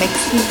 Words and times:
l'été 0.00 0.10
avec 0.32 0.49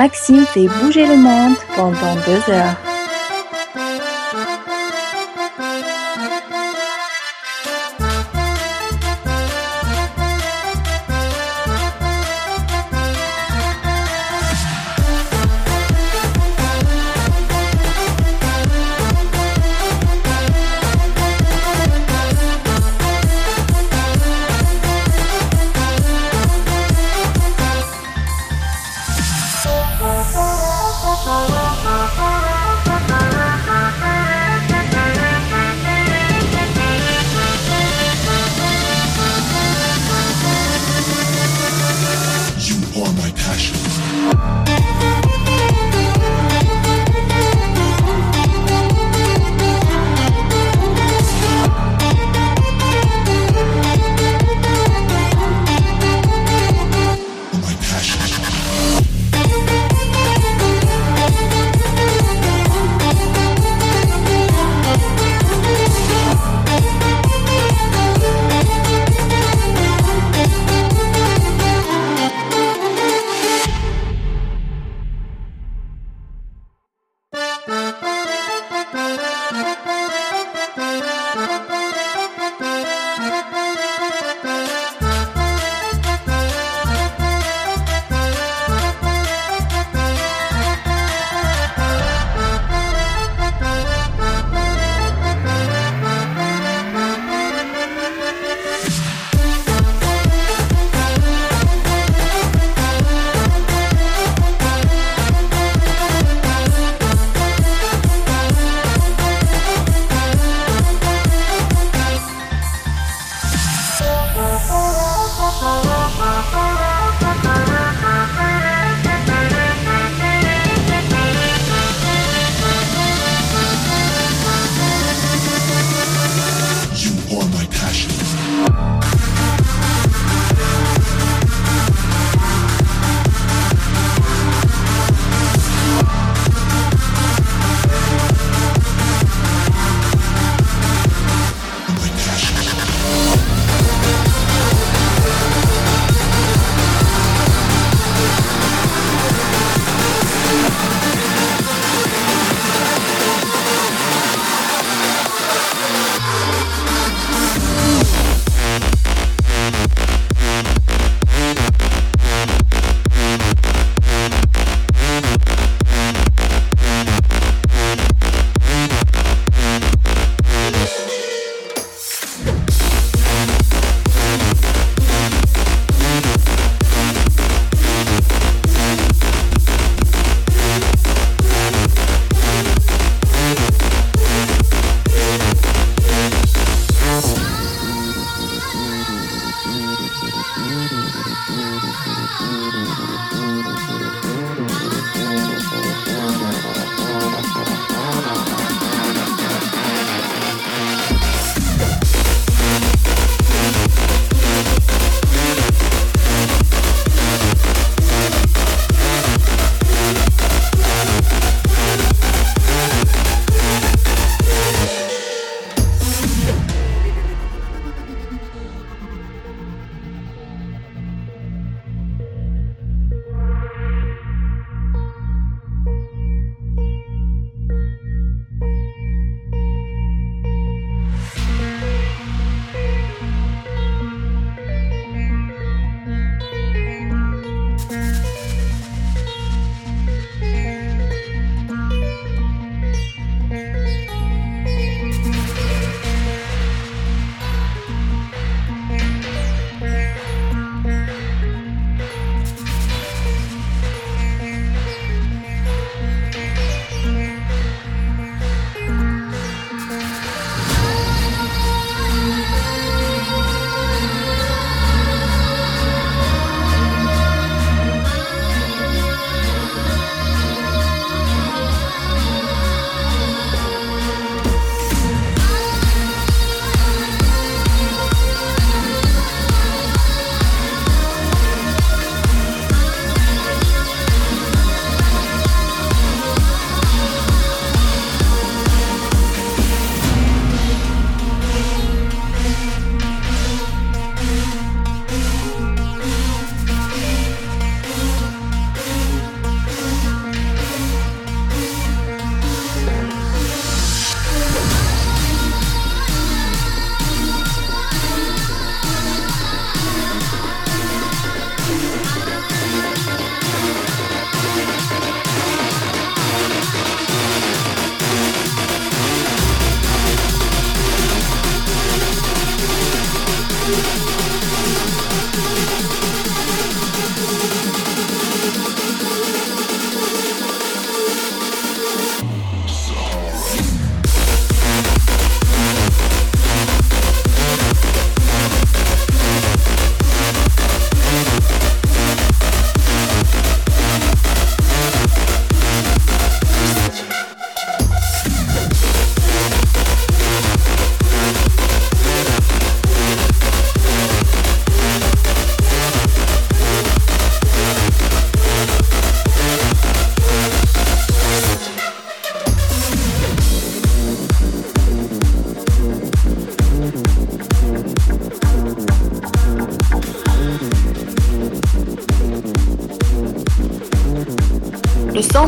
Maxime 0.00 0.46
fait 0.46 0.66
bouger 0.66 1.04
le 1.06 1.18
monde 1.18 1.56
pendant 1.76 2.14
deux 2.26 2.50
heures. 2.50 2.89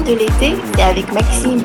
de 0.02 0.14
l'été, 0.14 0.56
c'est 0.74 0.82
avec 0.82 1.12
Maxime. 1.12 1.62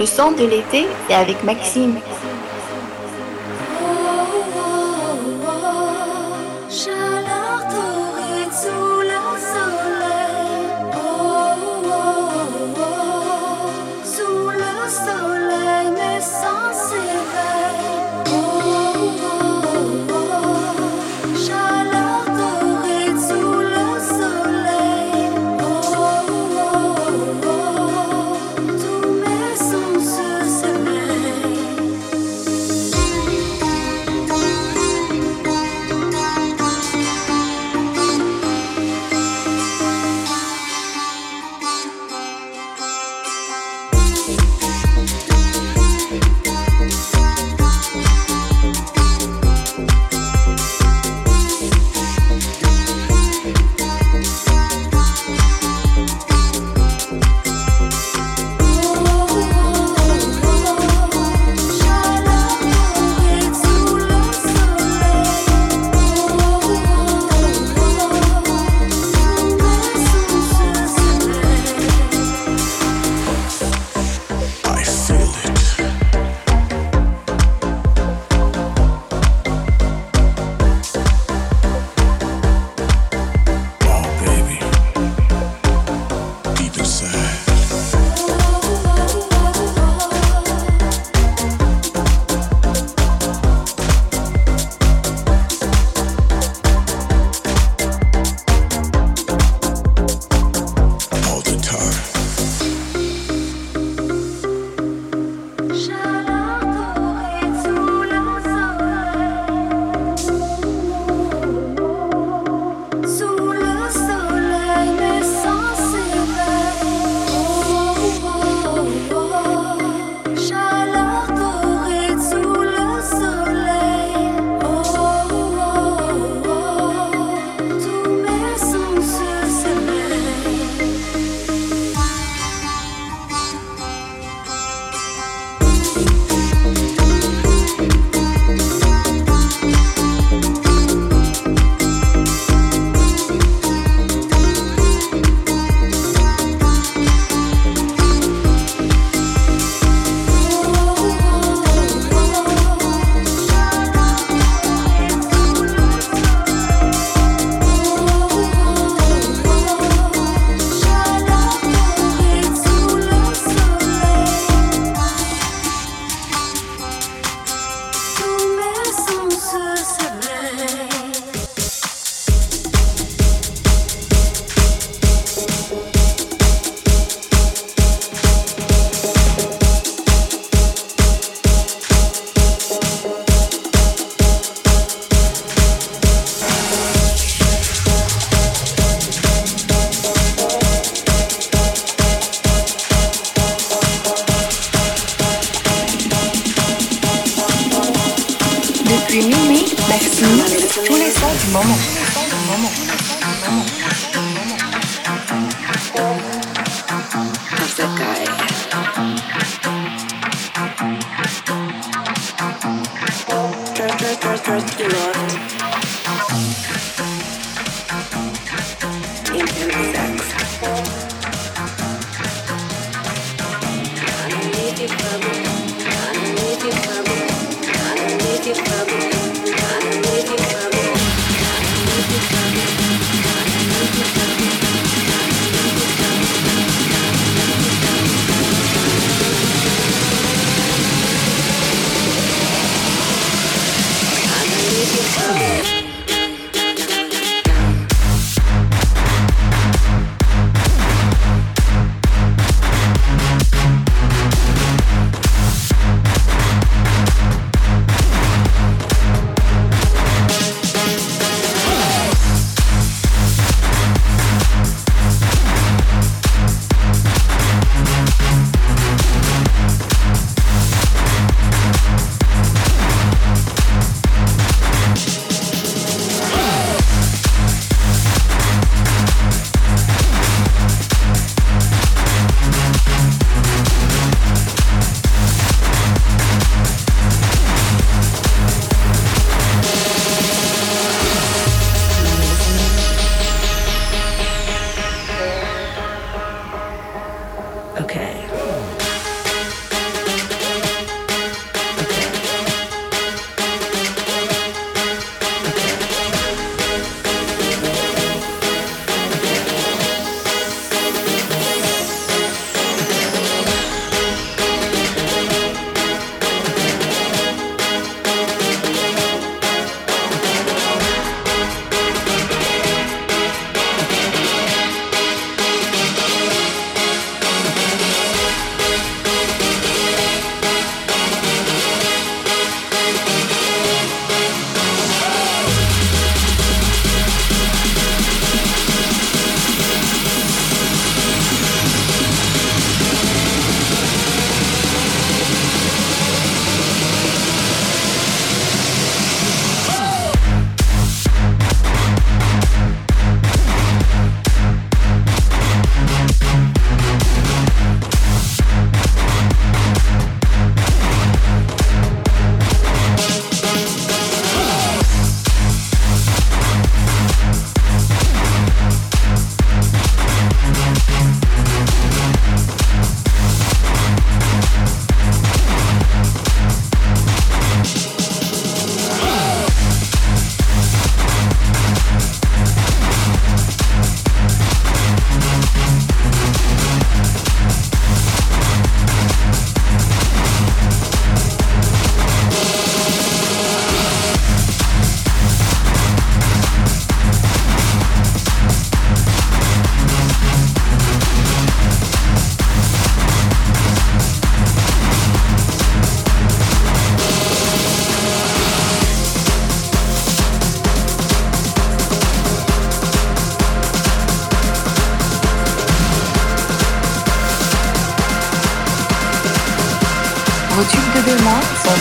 Le 0.00 0.06
son 0.06 0.32
de 0.32 0.46
l'été, 0.46 0.86
c'est 1.06 1.14
avec 1.14 1.44
Maxime. 1.44 1.96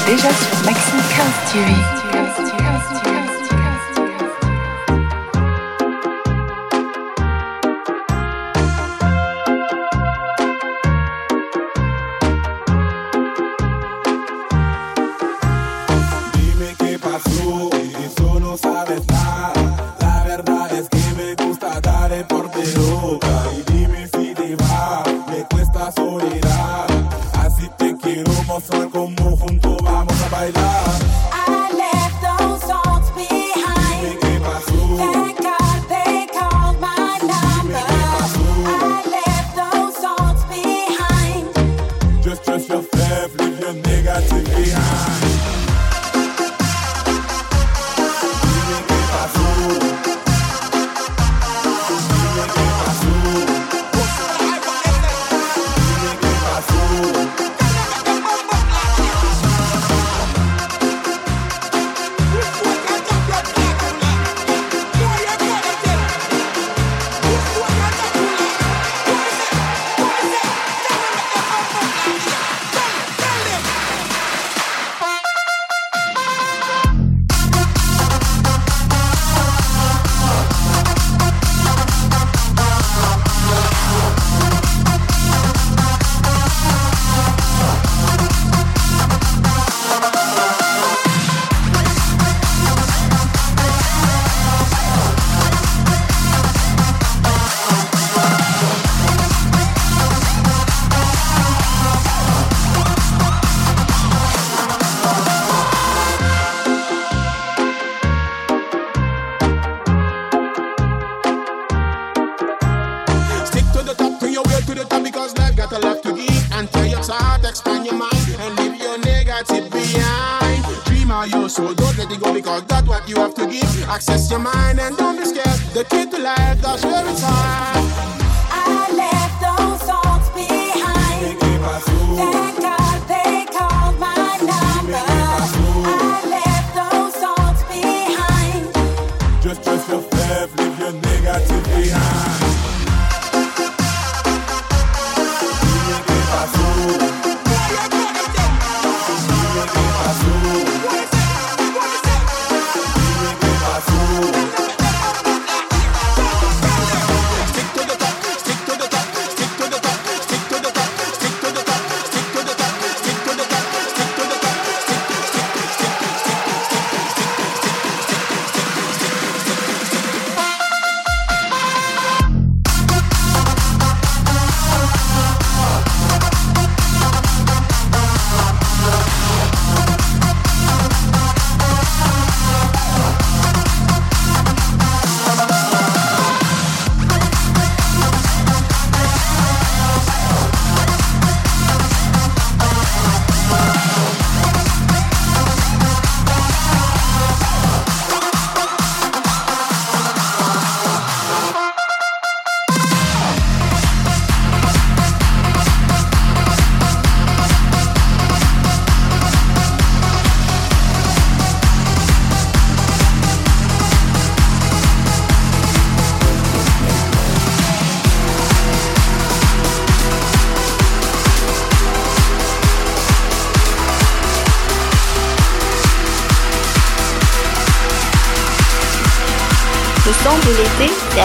Déjà 0.09 0.29
sur 0.33 0.65
Maxime 0.65 0.99
15 1.15 1.53
TV. 1.53 1.88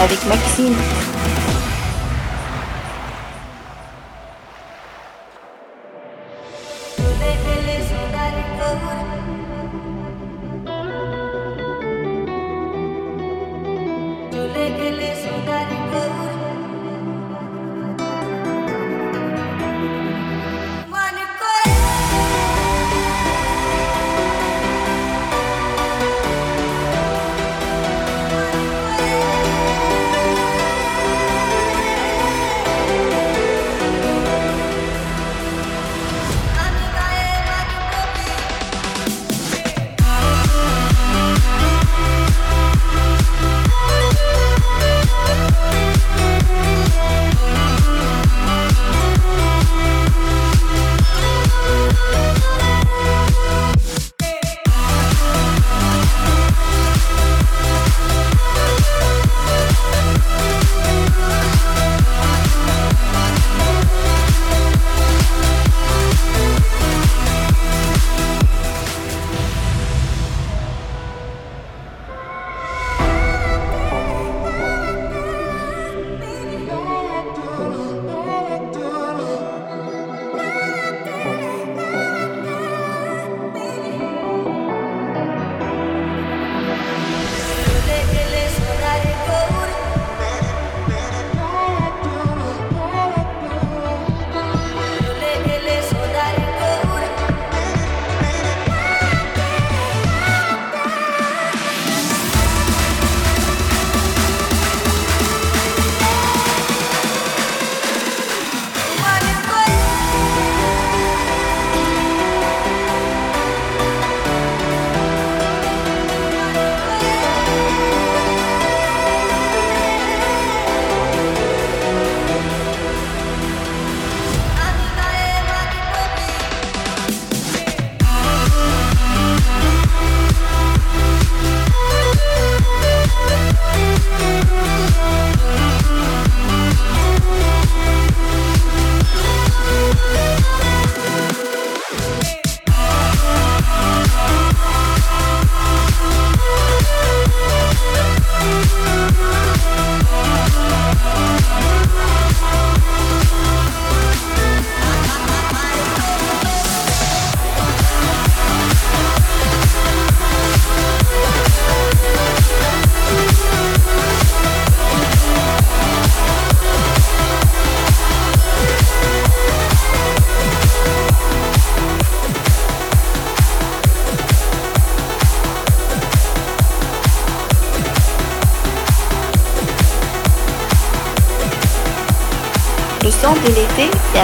Avec 0.05 0.23
Maxime. 0.27 0.94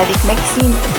Avec 0.02 0.24
Maxime. 0.26 0.90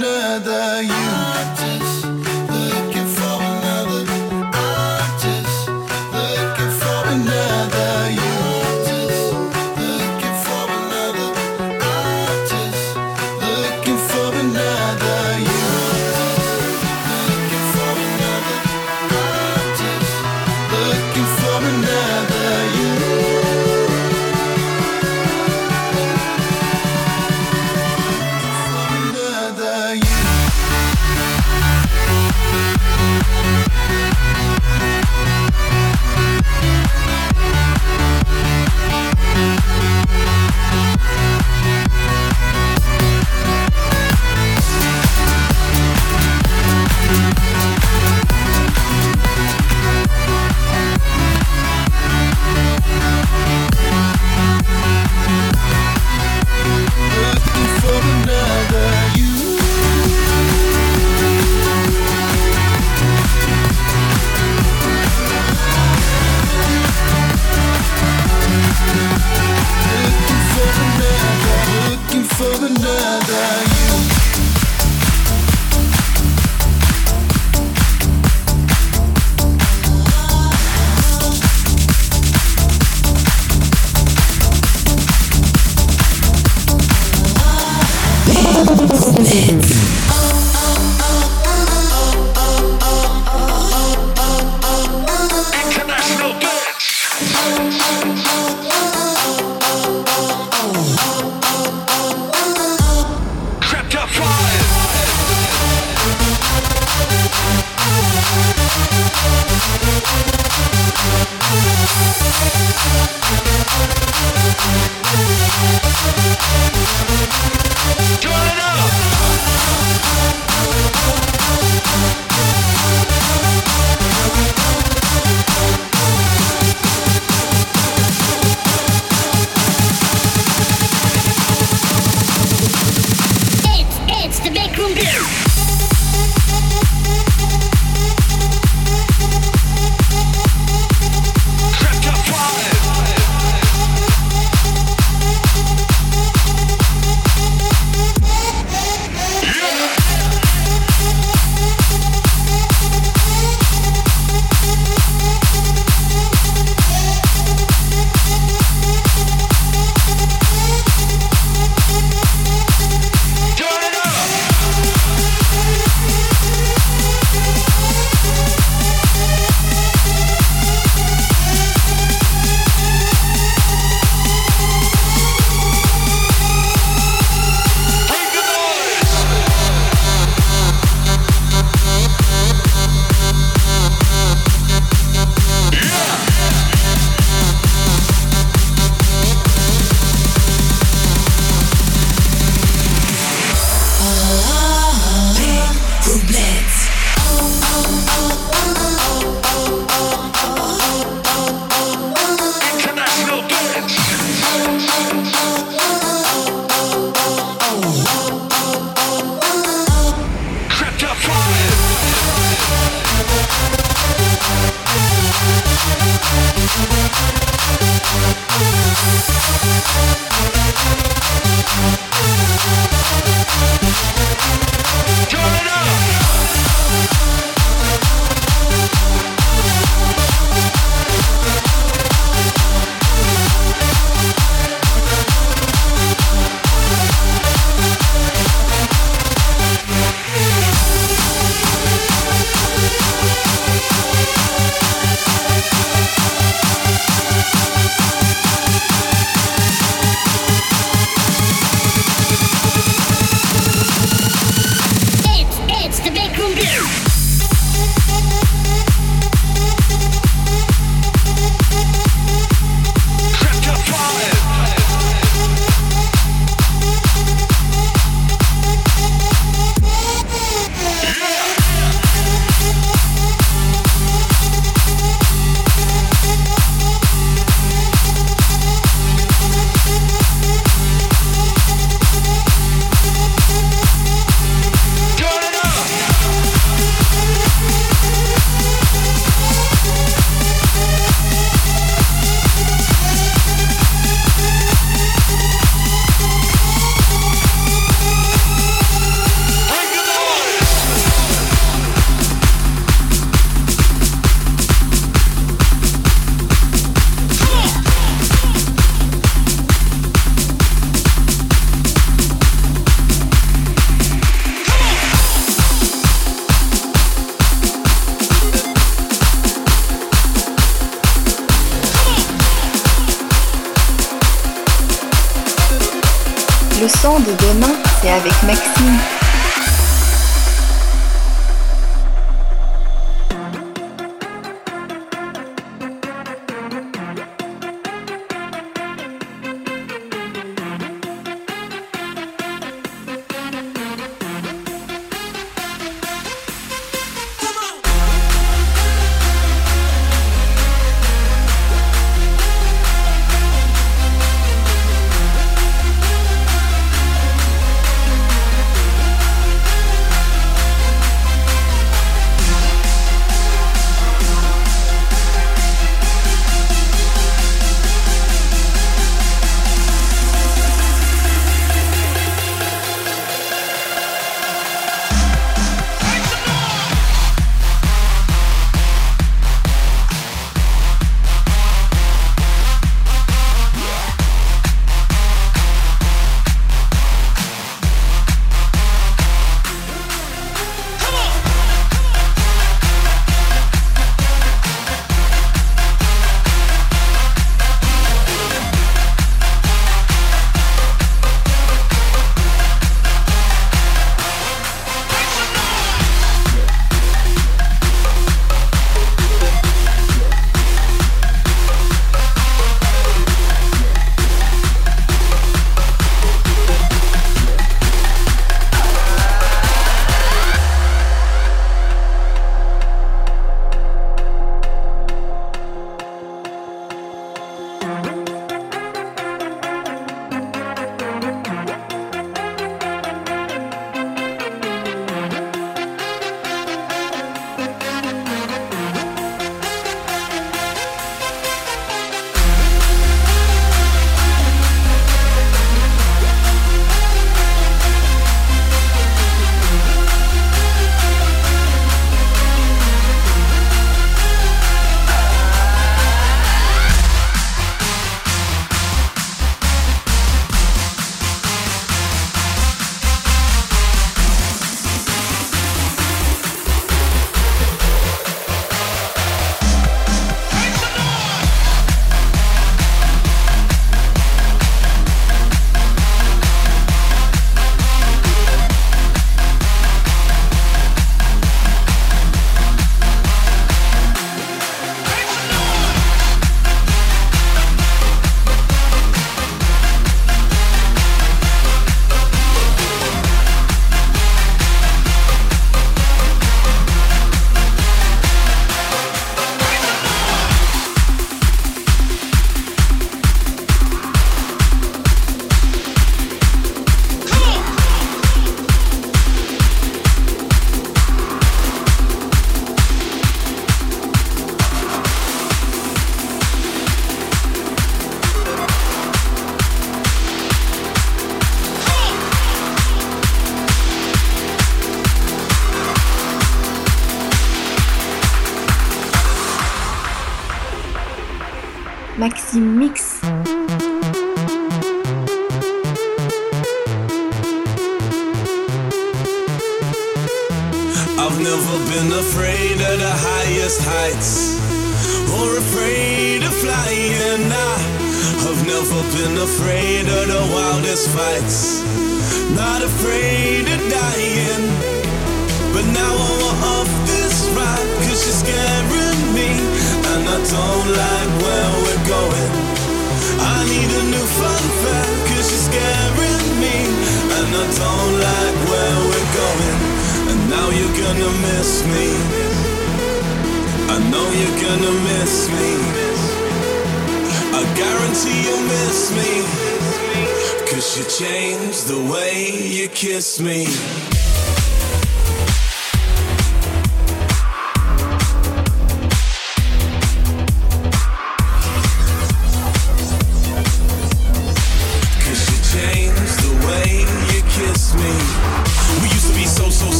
For 0.00 0.06
another 0.06 0.59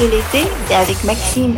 de 0.00 0.06
l'été 0.06 0.48
avec 0.74 1.04
Maxime. 1.04 1.54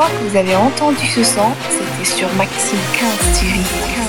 Fois 0.00 0.08
que 0.08 0.30
vous 0.30 0.36
avez 0.36 0.56
entendu 0.56 1.06
ce 1.06 1.22
son, 1.22 1.50
c'était 1.68 2.08
sur 2.08 2.32
Maxime 2.34 2.78
15 2.98 3.38
TV. 3.38 3.99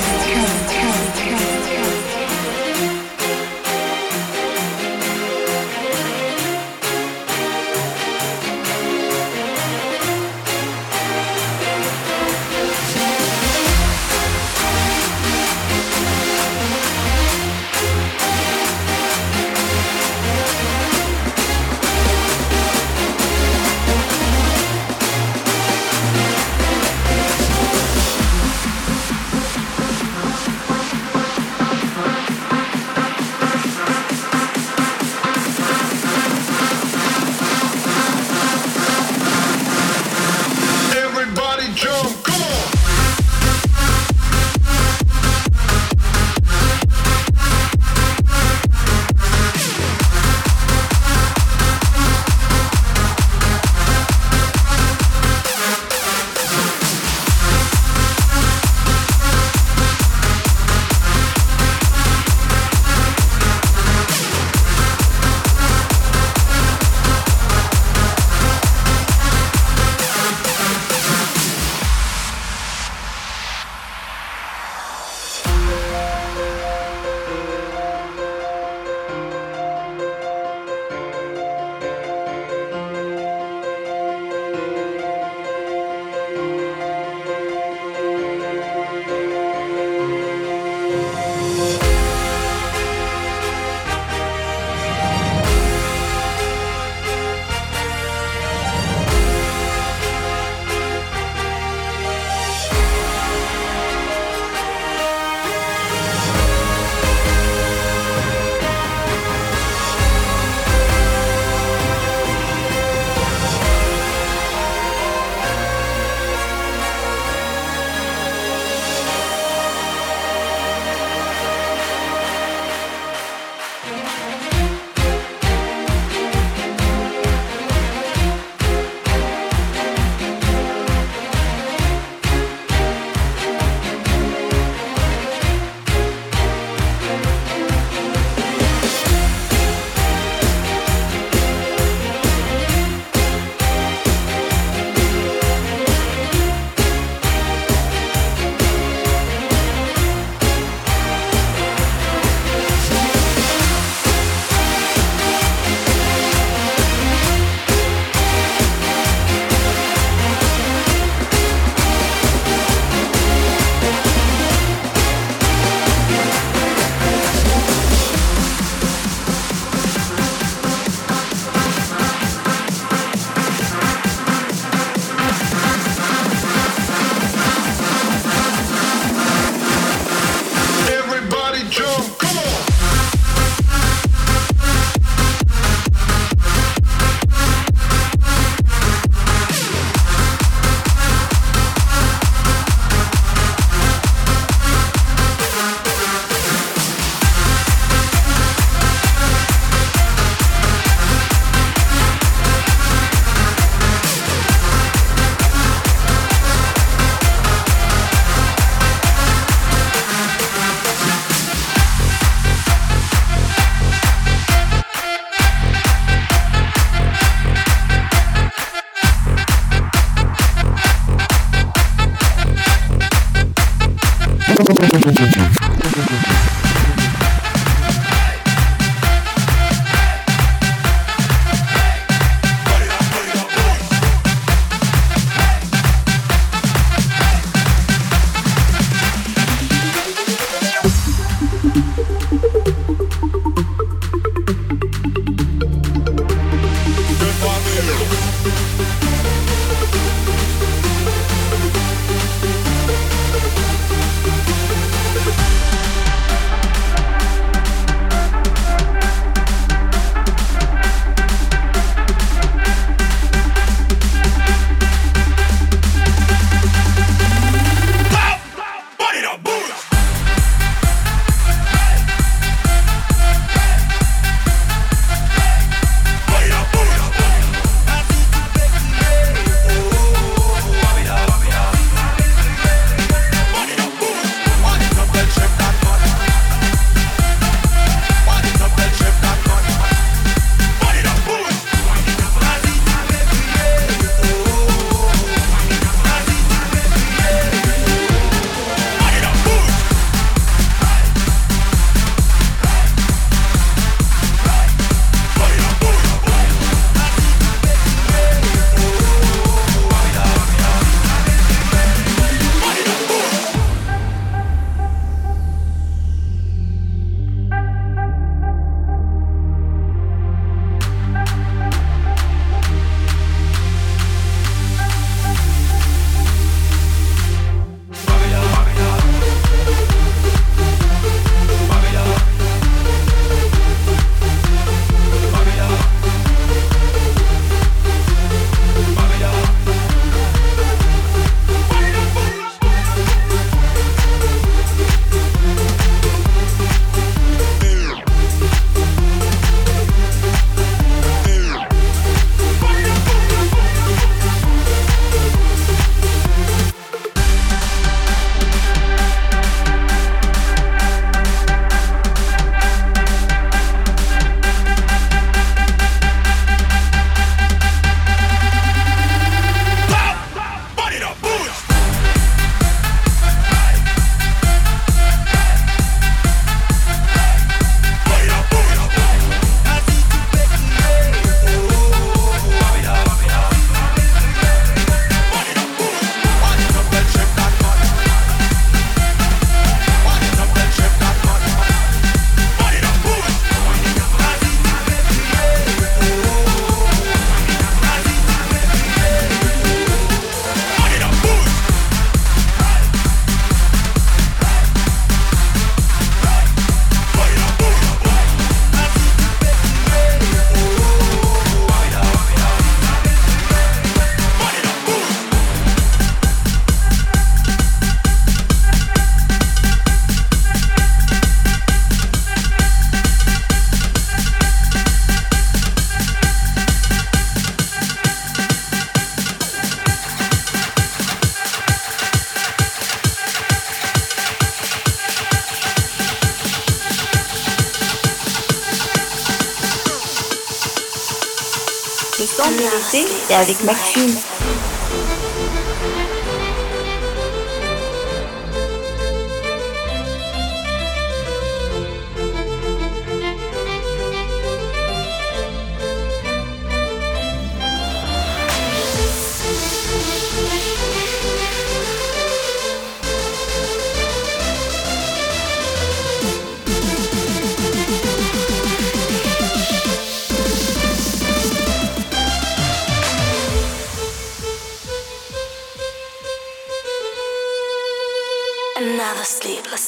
L'été, 443.31 443.53
c'est 443.53 443.53
avec 443.53 443.63
Maxime. 443.63 444.20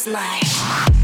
Sleepless 0.04 1.03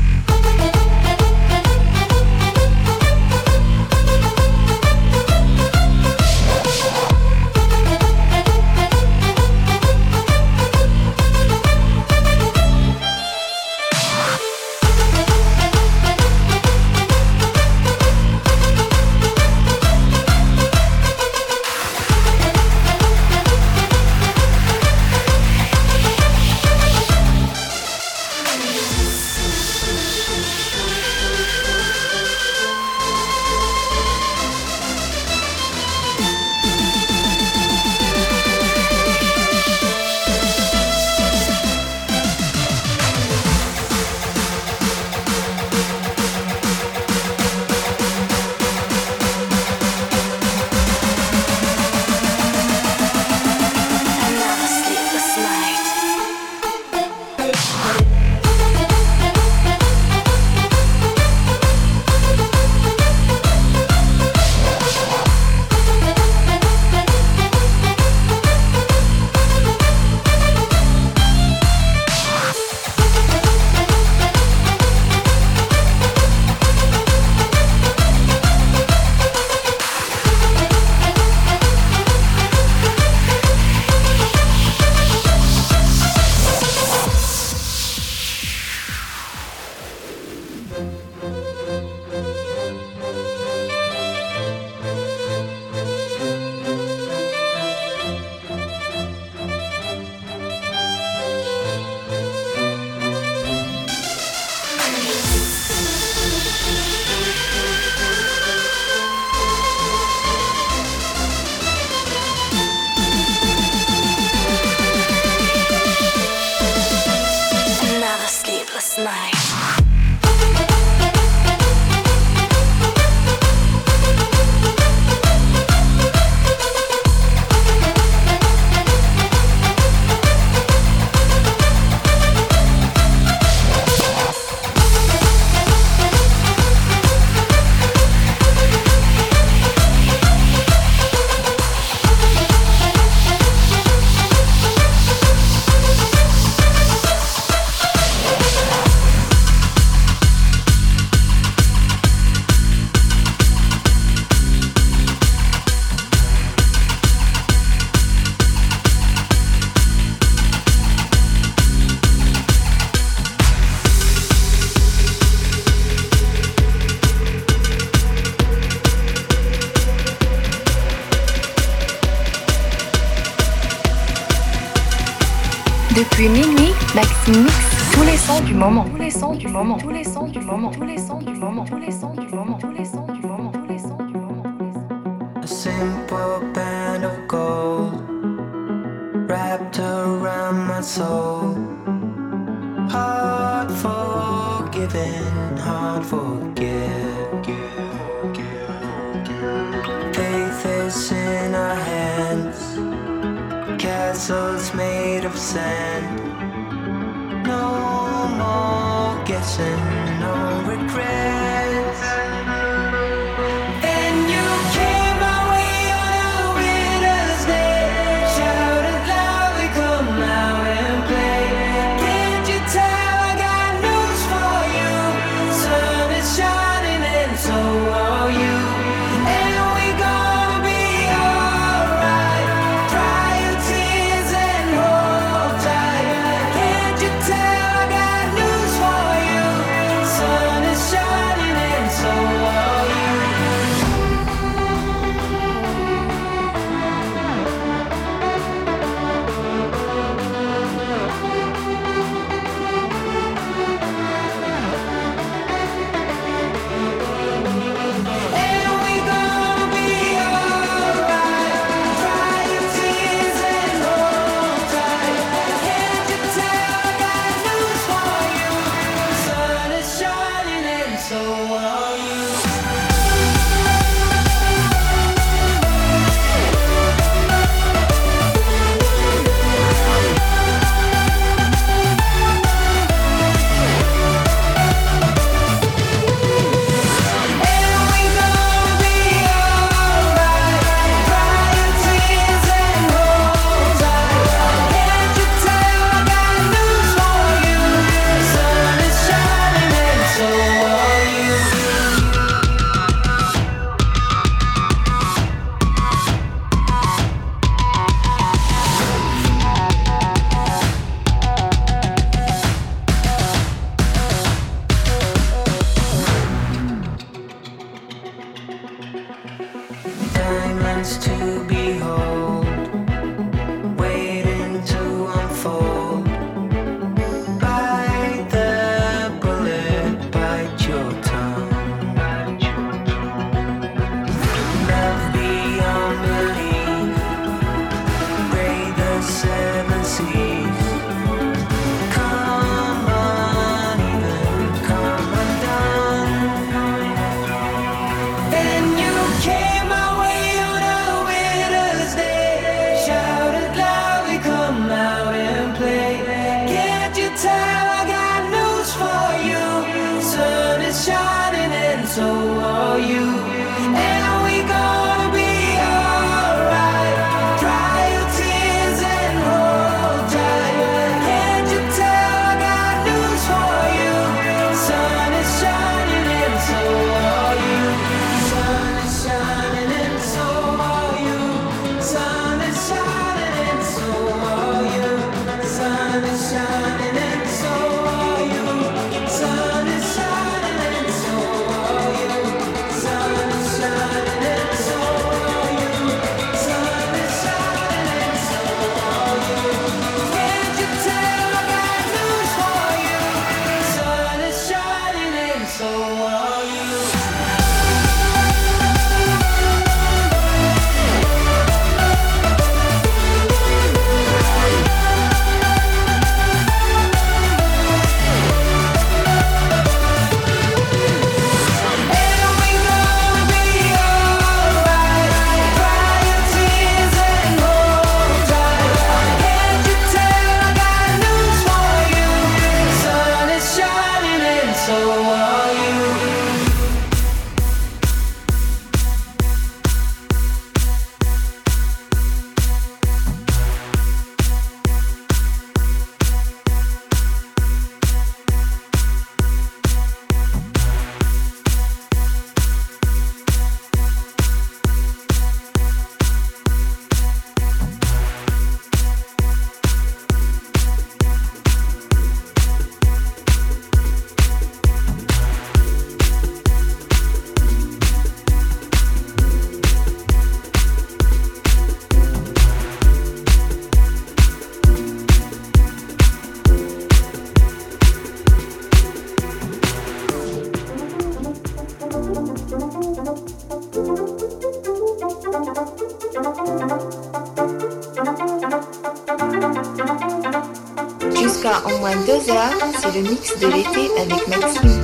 le 492.94 493.02
mix 493.02 493.38
de 493.40 493.48
l'été 493.48 493.92
avec 494.00 494.28
Maxime. 494.28 494.79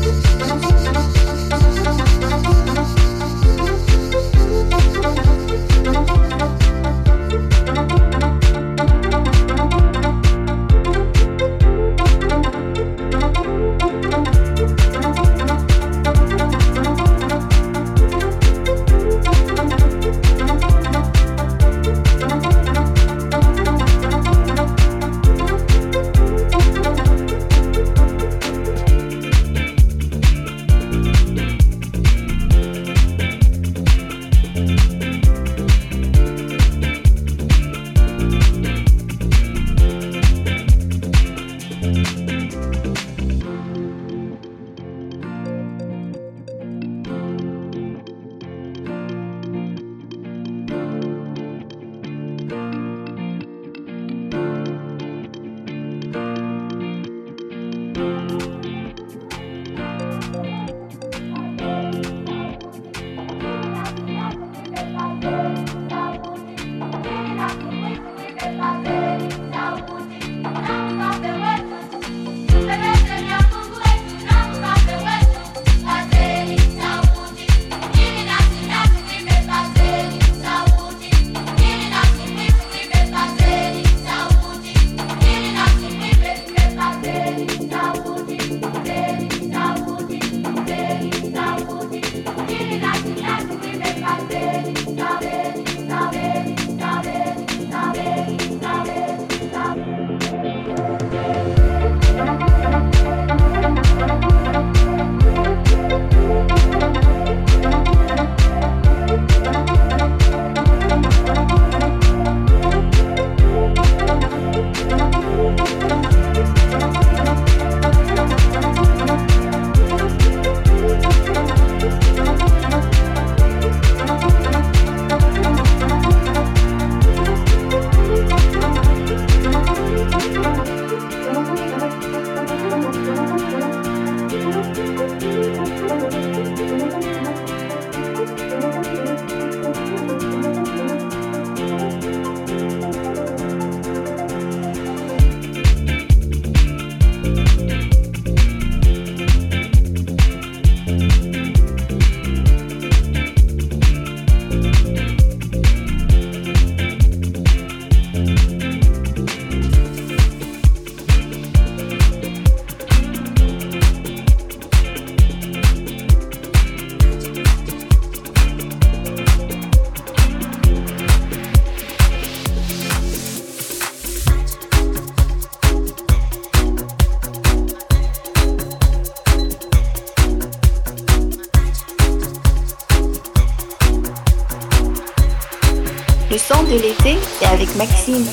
L'été 186.77 187.18
est 187.41 187.45
avec 187.45 187.76
Maxime. 187.76 188.26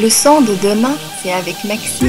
Le 0.00 0.08
son 0.08 0.40
de 0.40 0.54
demain, 0.62 0.96
c'est 1.22 1.30
avec 1.30 1.62
Maxime. 1.64 2.08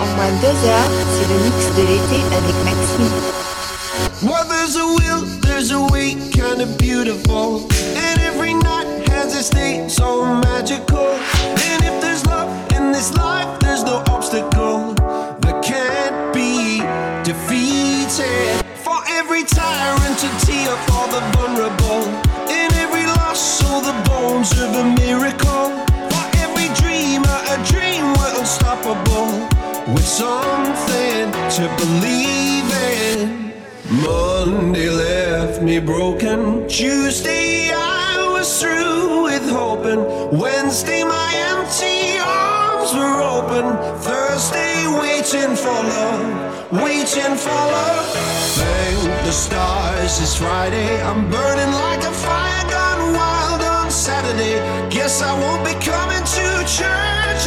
en 0.00 0.06
moins 0.16 0.32
deux 0.40 0.58
heures, 0.68 0.90
c'est 1.12 1.28
le 1.28 1.38
mix 1.44 1.58
de 1.76 1.82
l'été 1.82 2.18
avec 2.32 2.56
Mac 2.64 2.81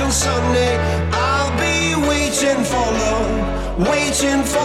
till 0.05 0.11
Sunday. 0.11 0.77
I'll 1.11 1.51
be 1.57 1.95
waiting 2.07 2.63
for 2.63 2.85
love, 3.01 3.87
waiting 3.87 4.43
for. 4.43 4.64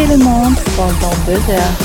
le 0.00 0.16
monde 0.16 0.56
pendant 0.74 1.14
deux 1.26 1.52
heures. 1.52 1.81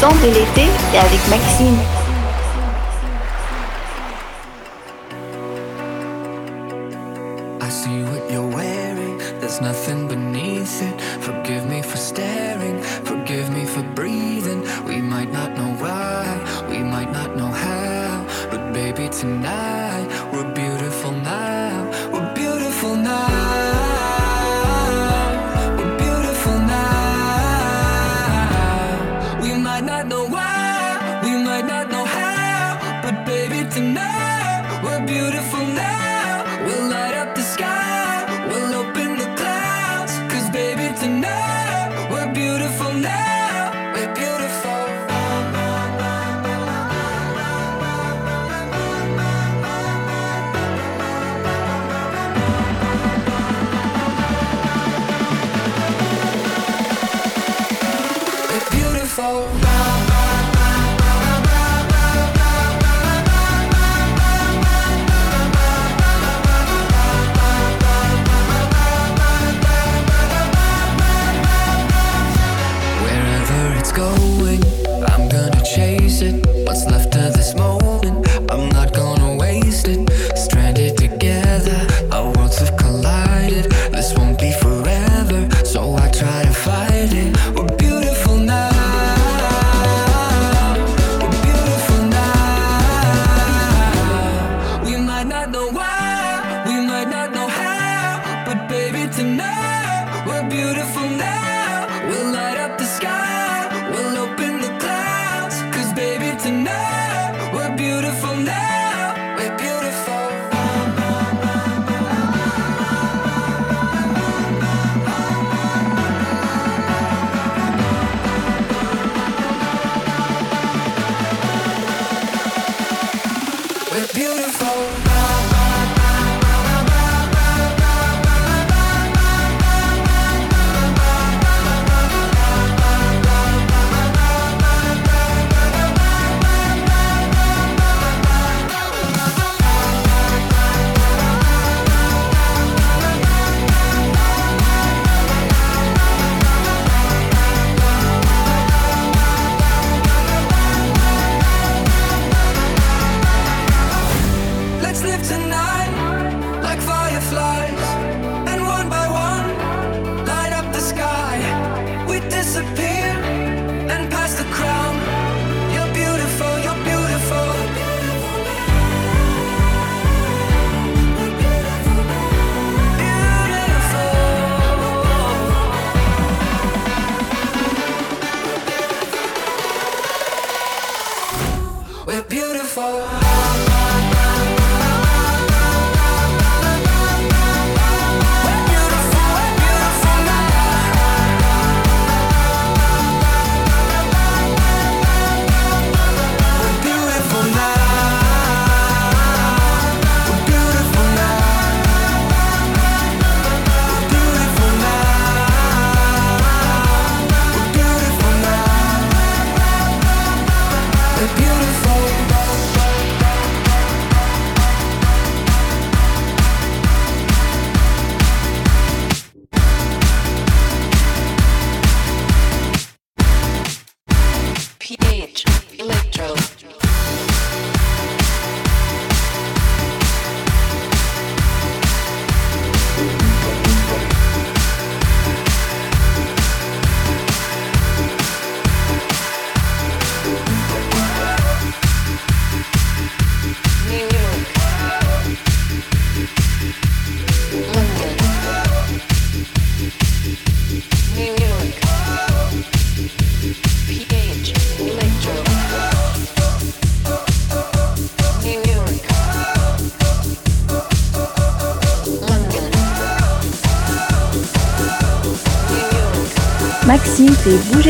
son 0.00 0.08
de 0.08 0.32
l'été 0.32 0.66
et 0.94 0.98
avec 0.98 1.28
Maxime. 1.28 1.89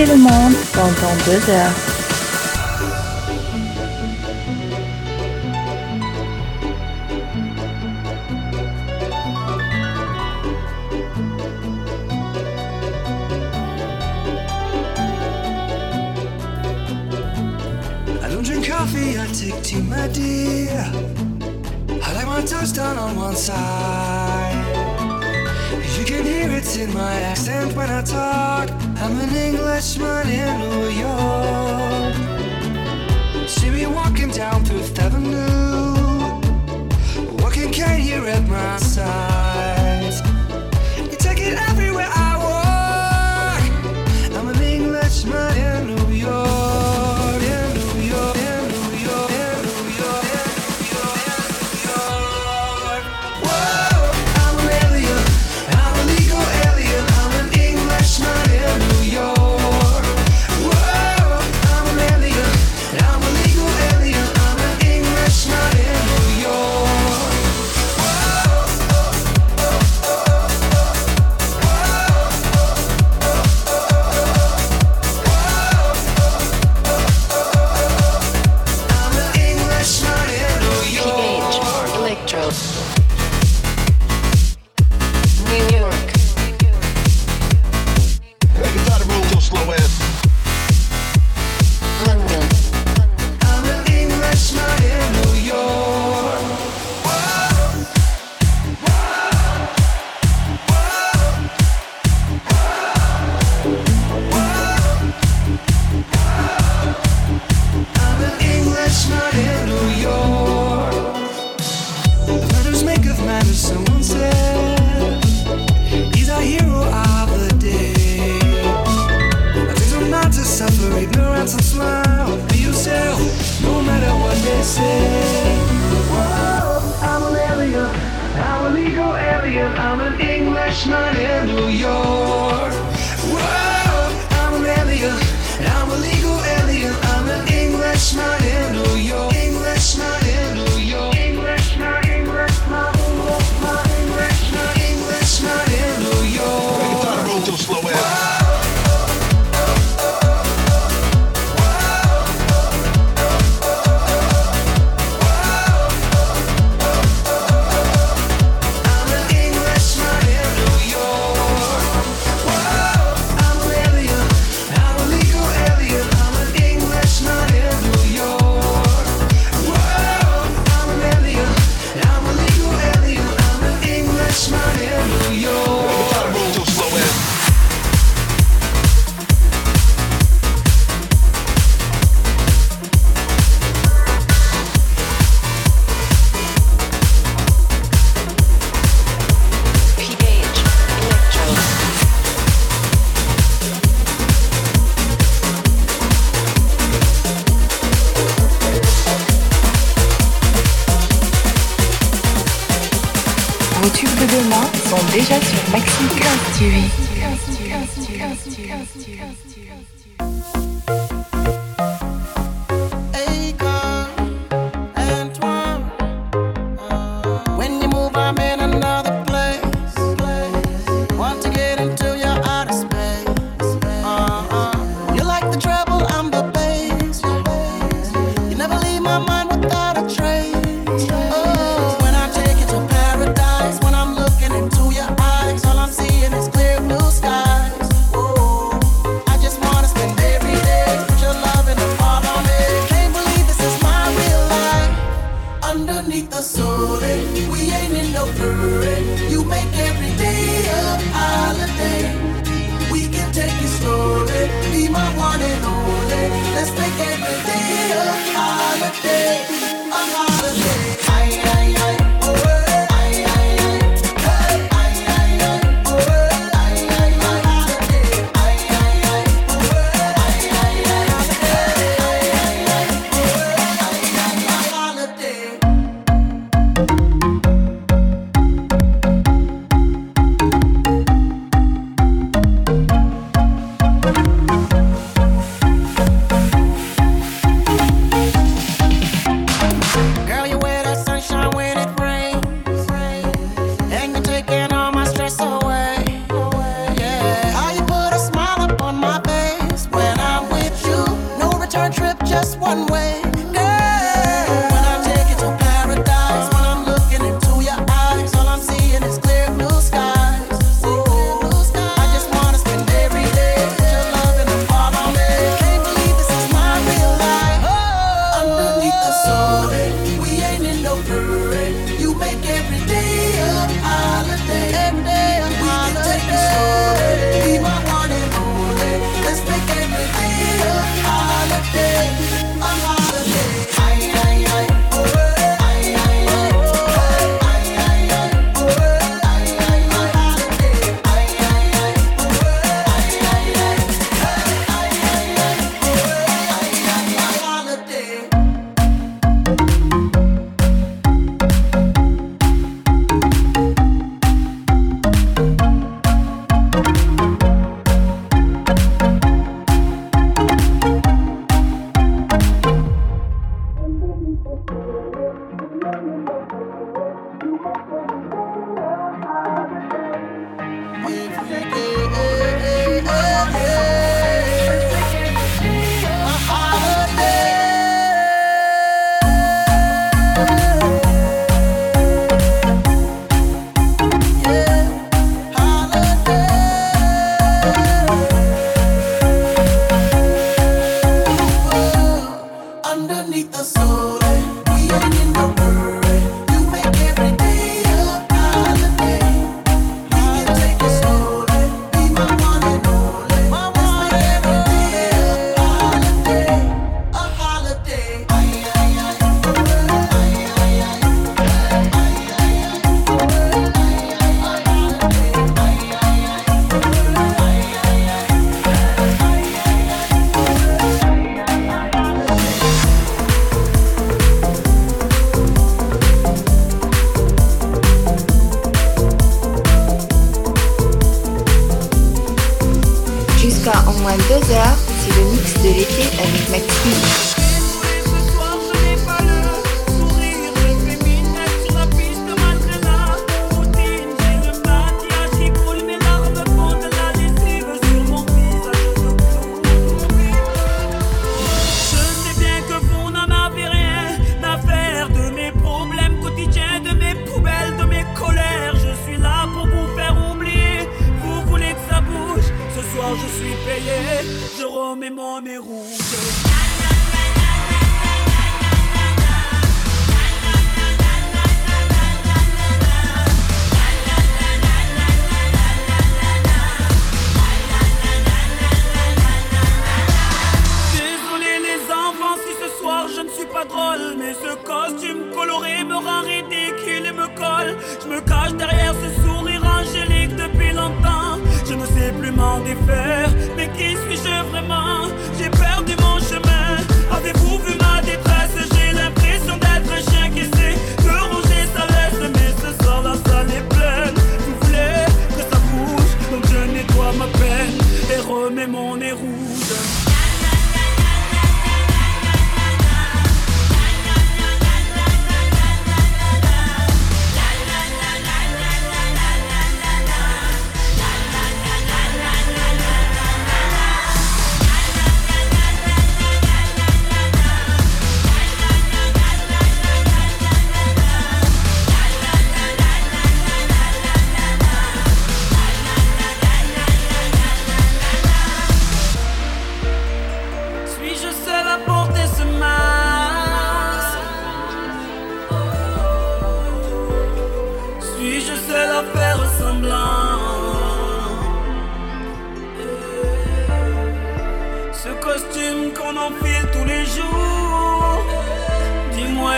le 0.06 0.16
monde 0.16 0.54
pendant 0.72 1.14
deux 1.26 1.50
heures. 1.52 1.79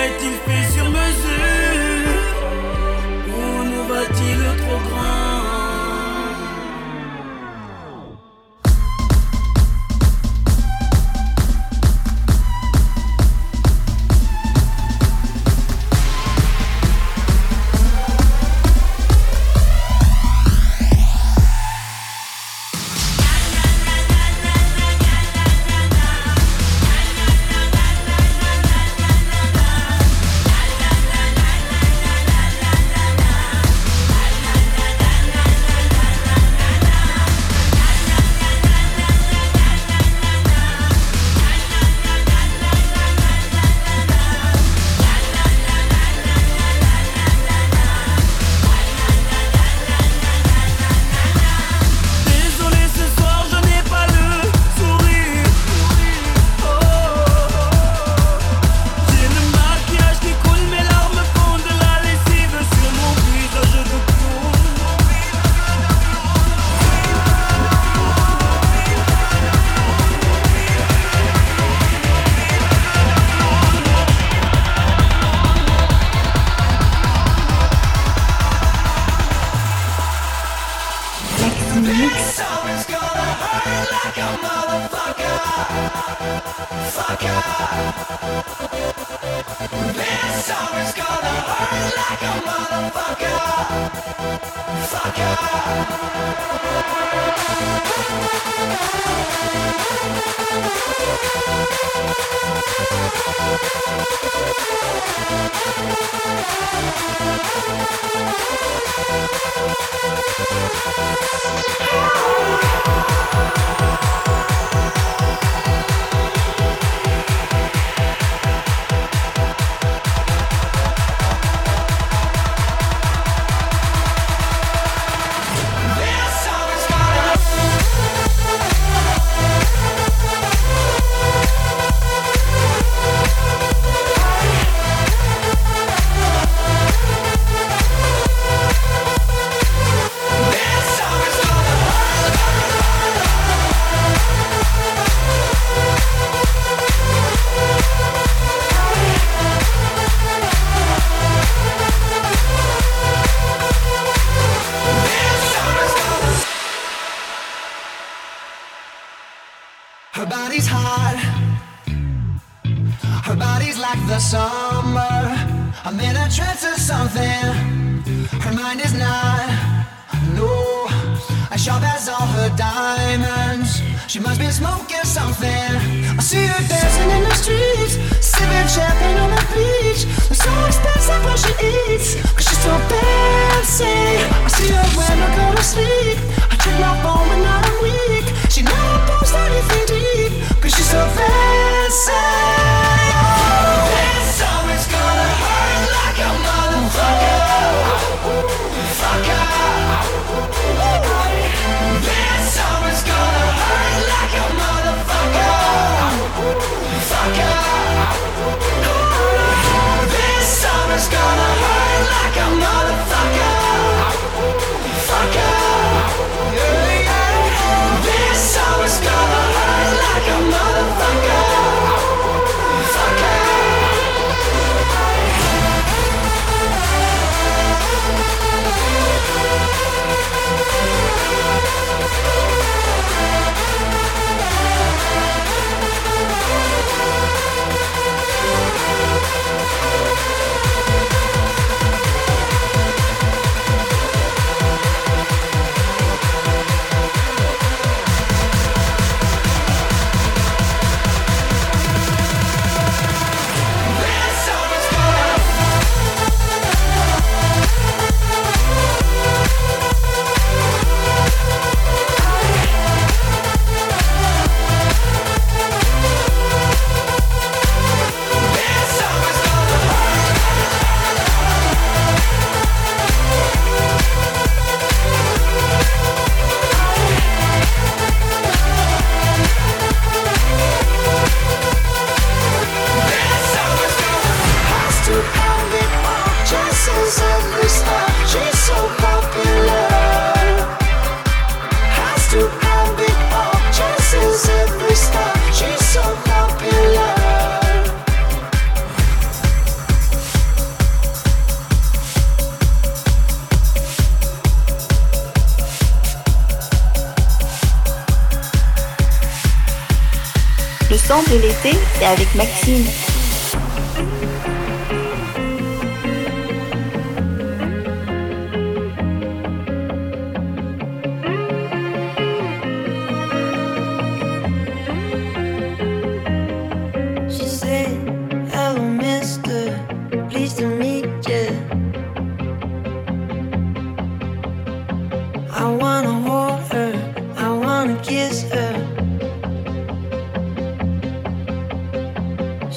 Est-il 0.02 0.34
fait 0.44 0.72
sur 0.72 0.90
mesure 0.90 1.51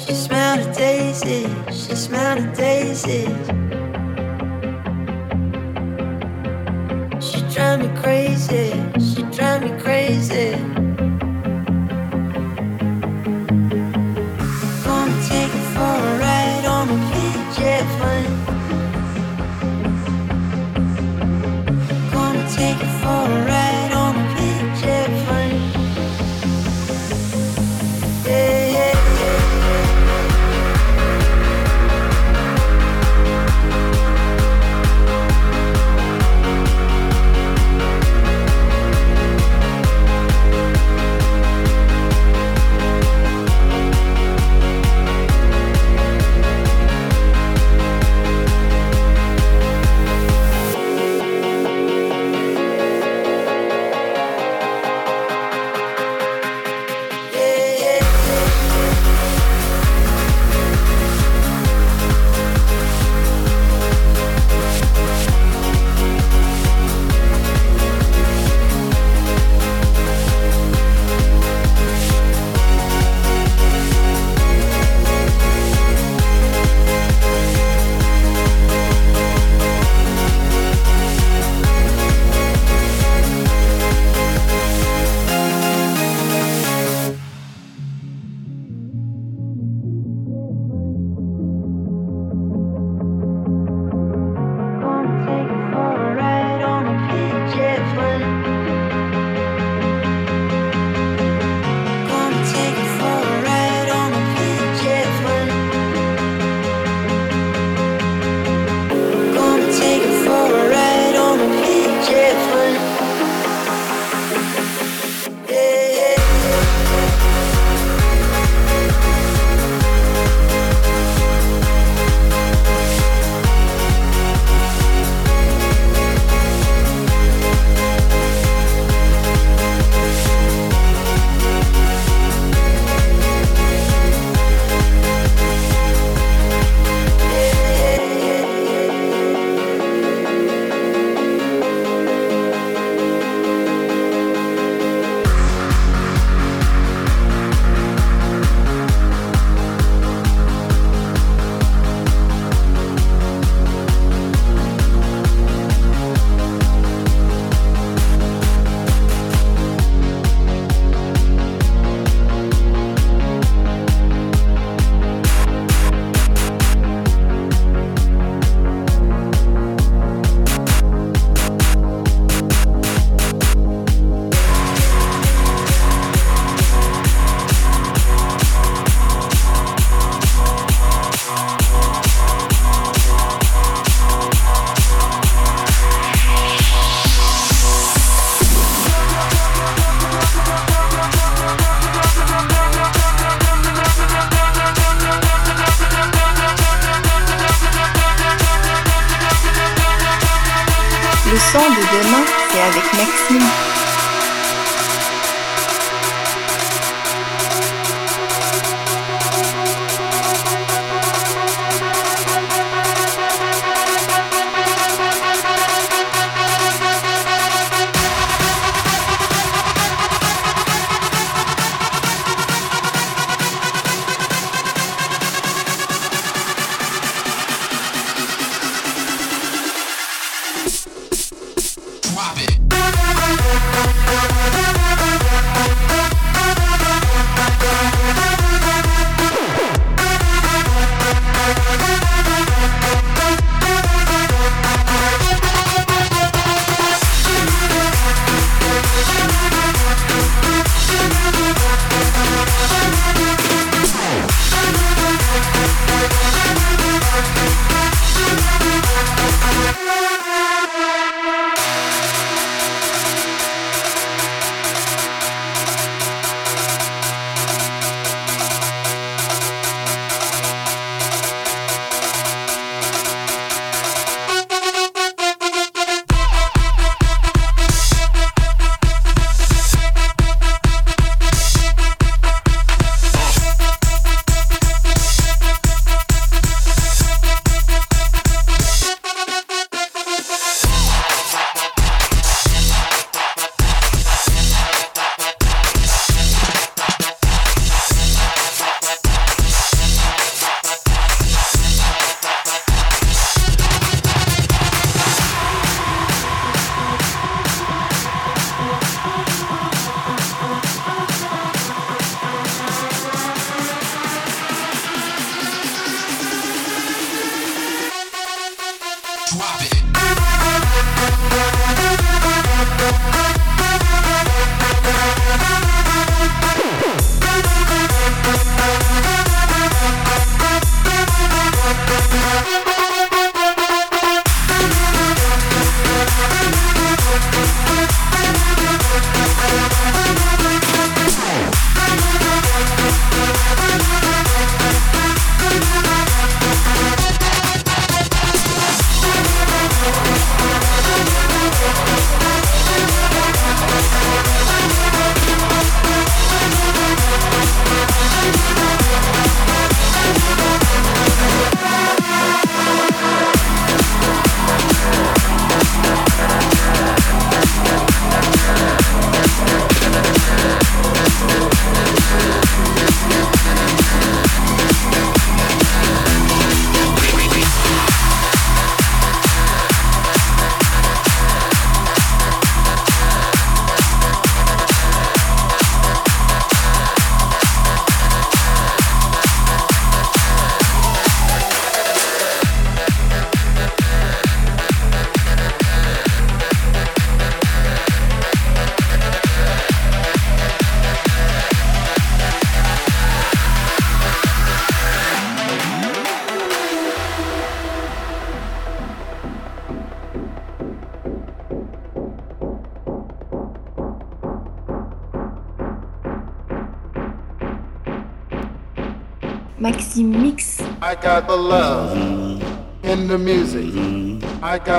She 0.06 0.14
smelled 0.14 0.60
of 0.60 0.76
daisies, 0.76 1.50
she 1.68 1.96
smelled 1.96 2.38
of 2.38 2.56
daisies. 2.56 3.26
She 7.20 7.40
drive 7.52 7.80
me 7.80 7.88
crazy, 8.00 8.70
she 9.00 9.22
drive 9.36 9.62
me 9.64 9.80
crazy. 9.82 10.85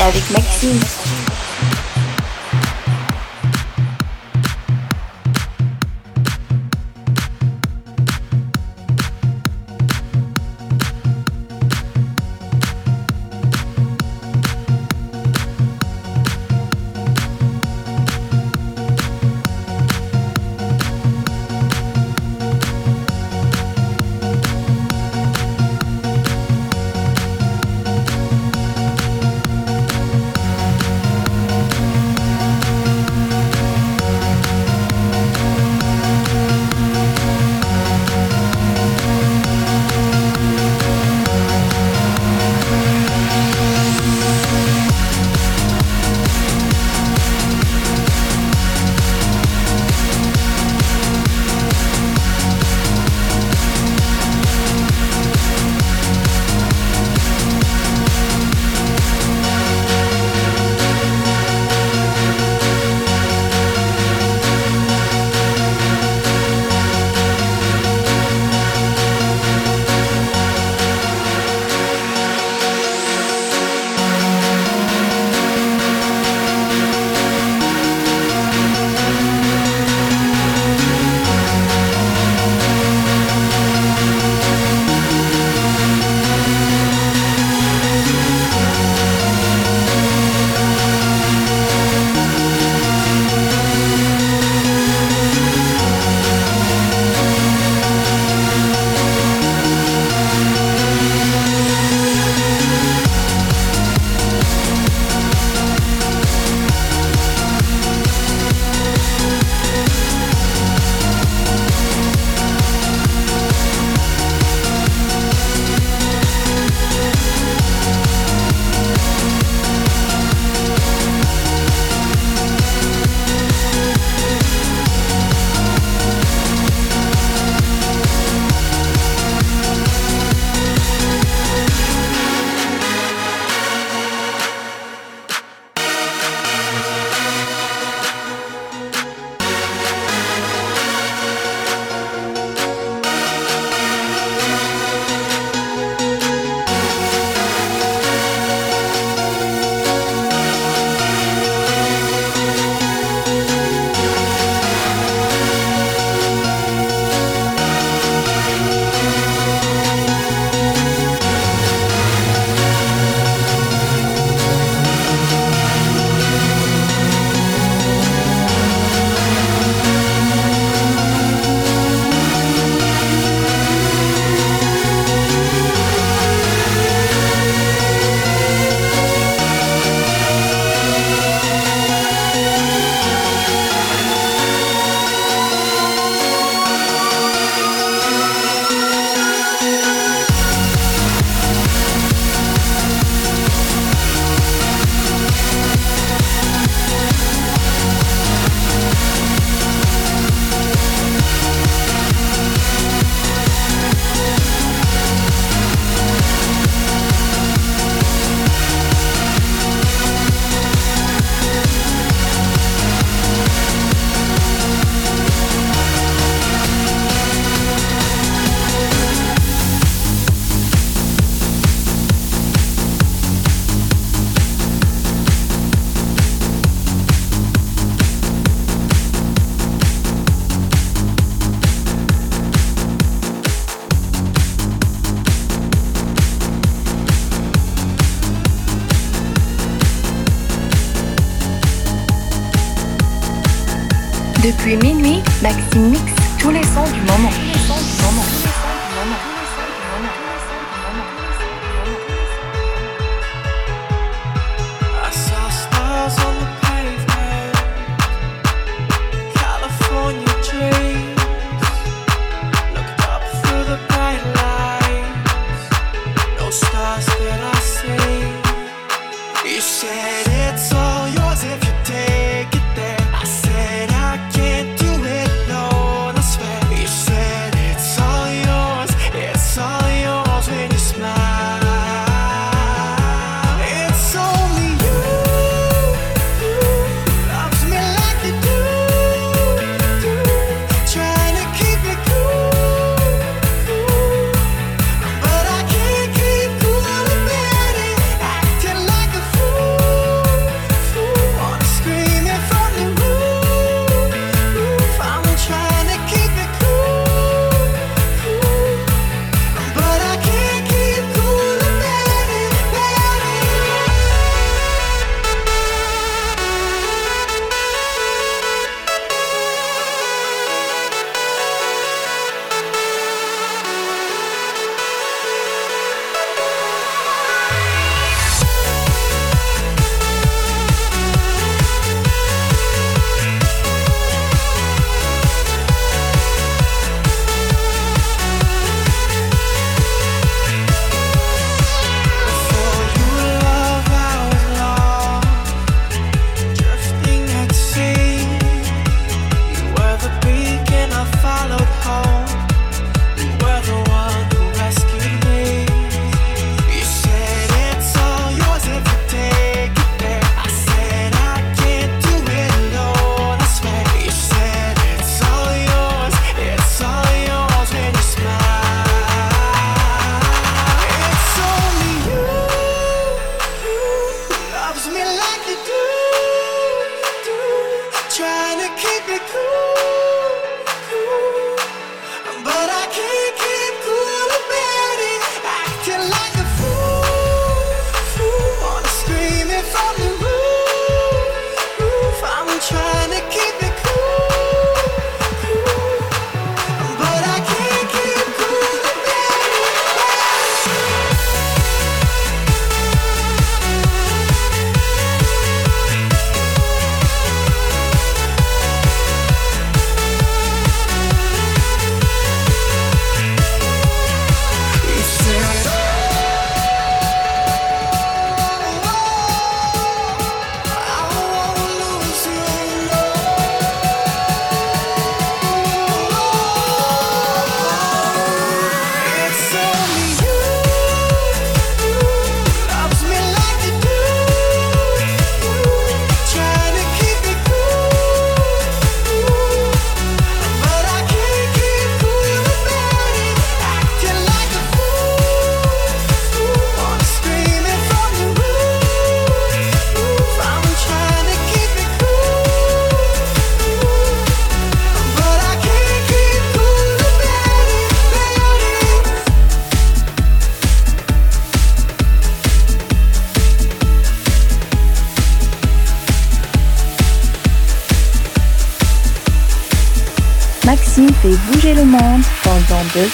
avec 0.00 0.30
Maxime. 0.30 0.78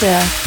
Pendant 0.03 0.42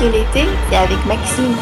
de 0.00 0.08
l'été, 0.08 0.44
c'est 0.70 0.76
avec 0.76 1.04
Maxime. 1.06 1.54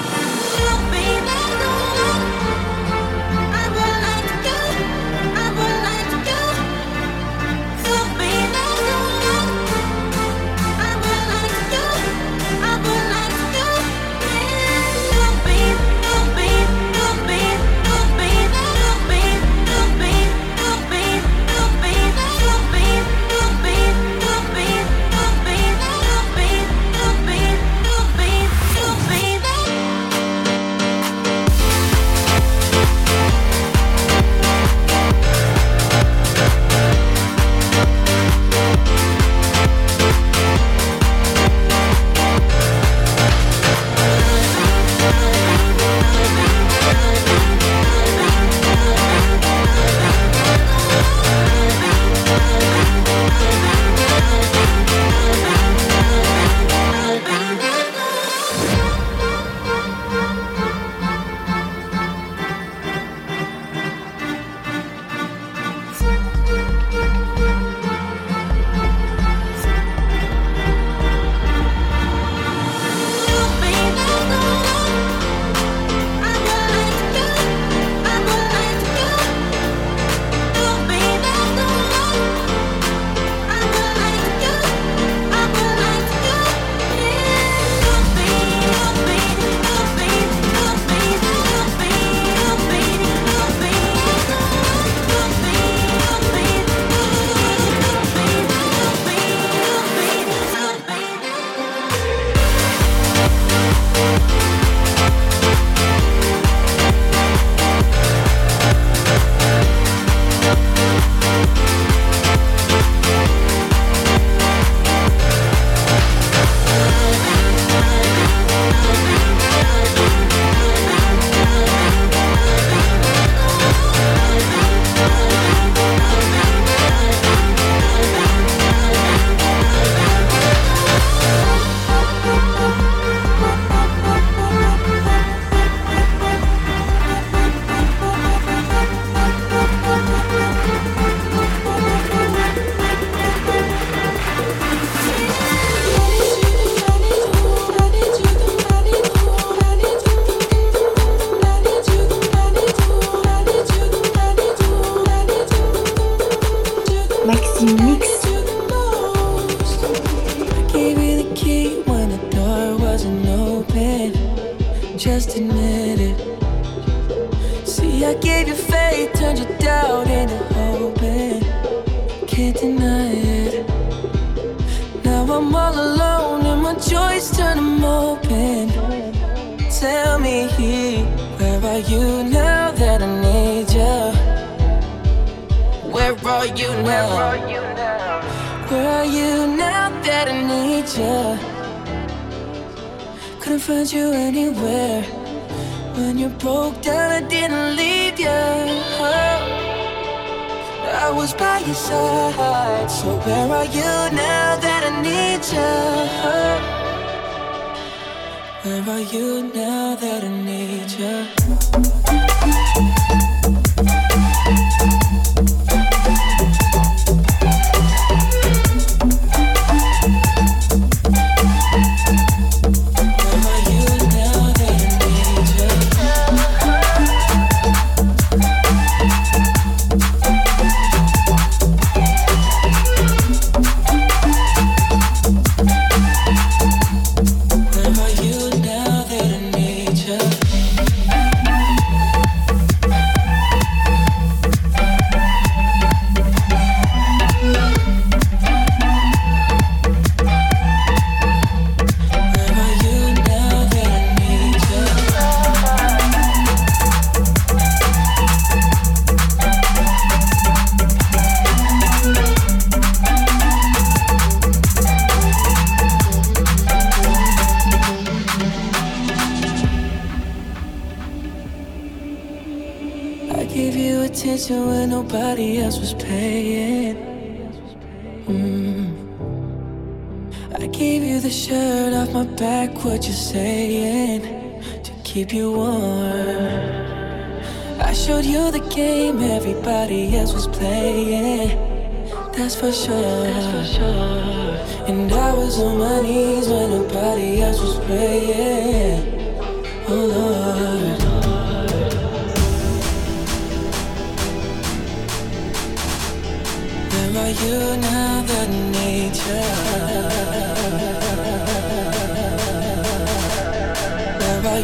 Where 307.15 307.31
you 307.31 307.77
now 307.77 308.23
that 308.23 308.49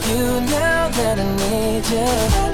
you 0.09 0.41
now 0.51 0.89
that 0.89 1.19
I 1.21 1.25
need 1.37 1.87
you 1.87 2.50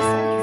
du 0.00 0.06
moment. 0.06 0.39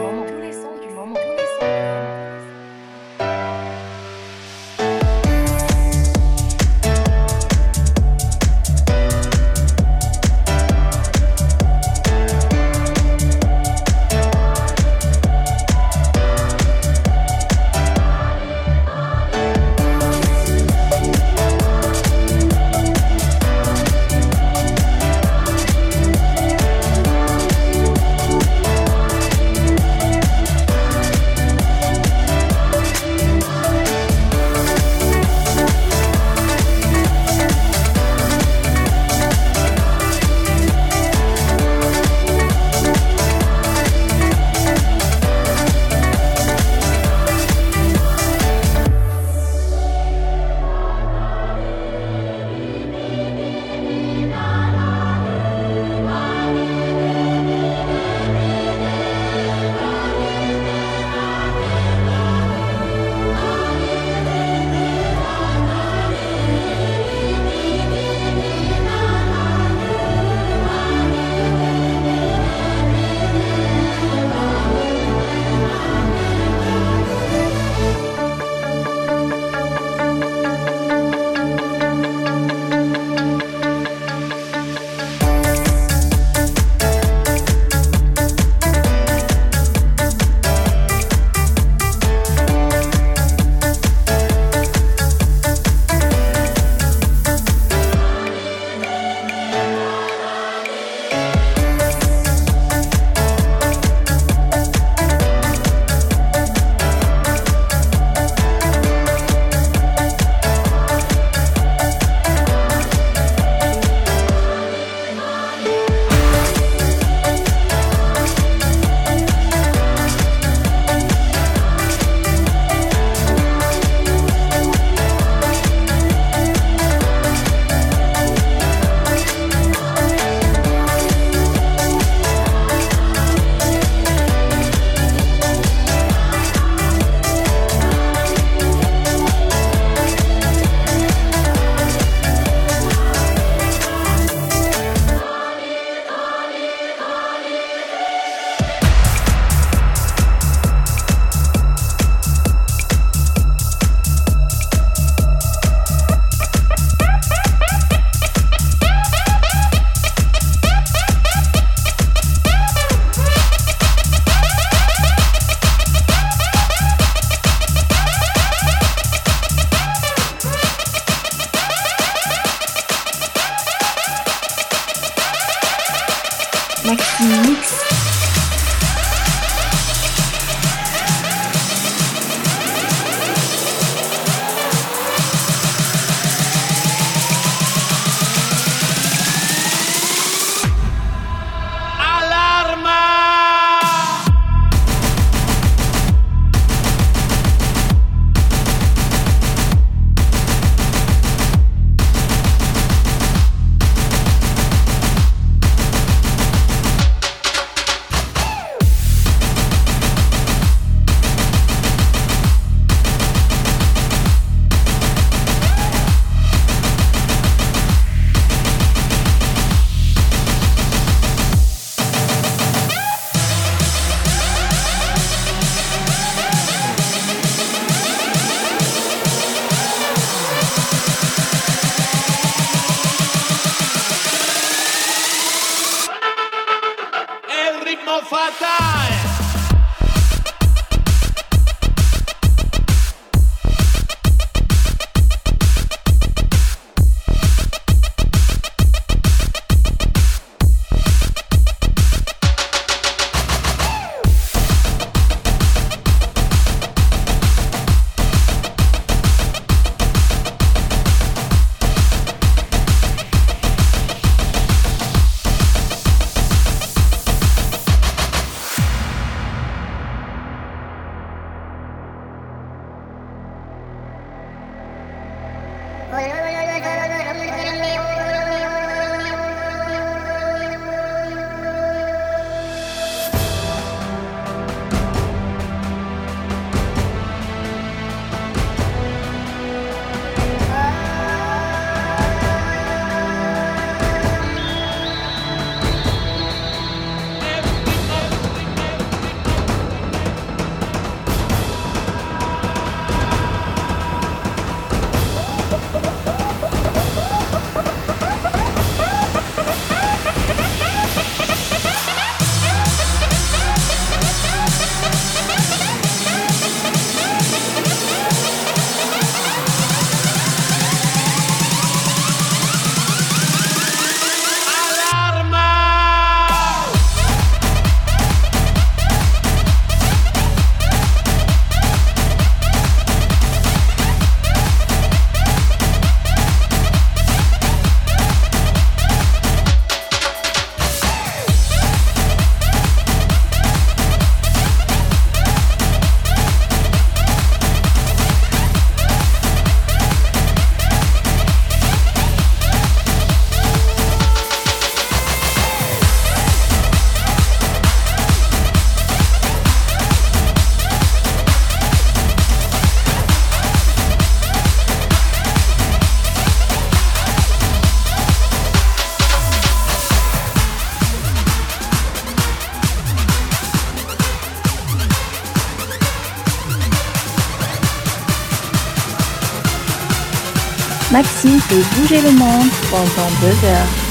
Bouger 381.95 382.21
le 382.21 382.31
monde 382.31 382.69
pendant 382.89 383.29
deux 383.41 383.67
heures. 383.67 384.06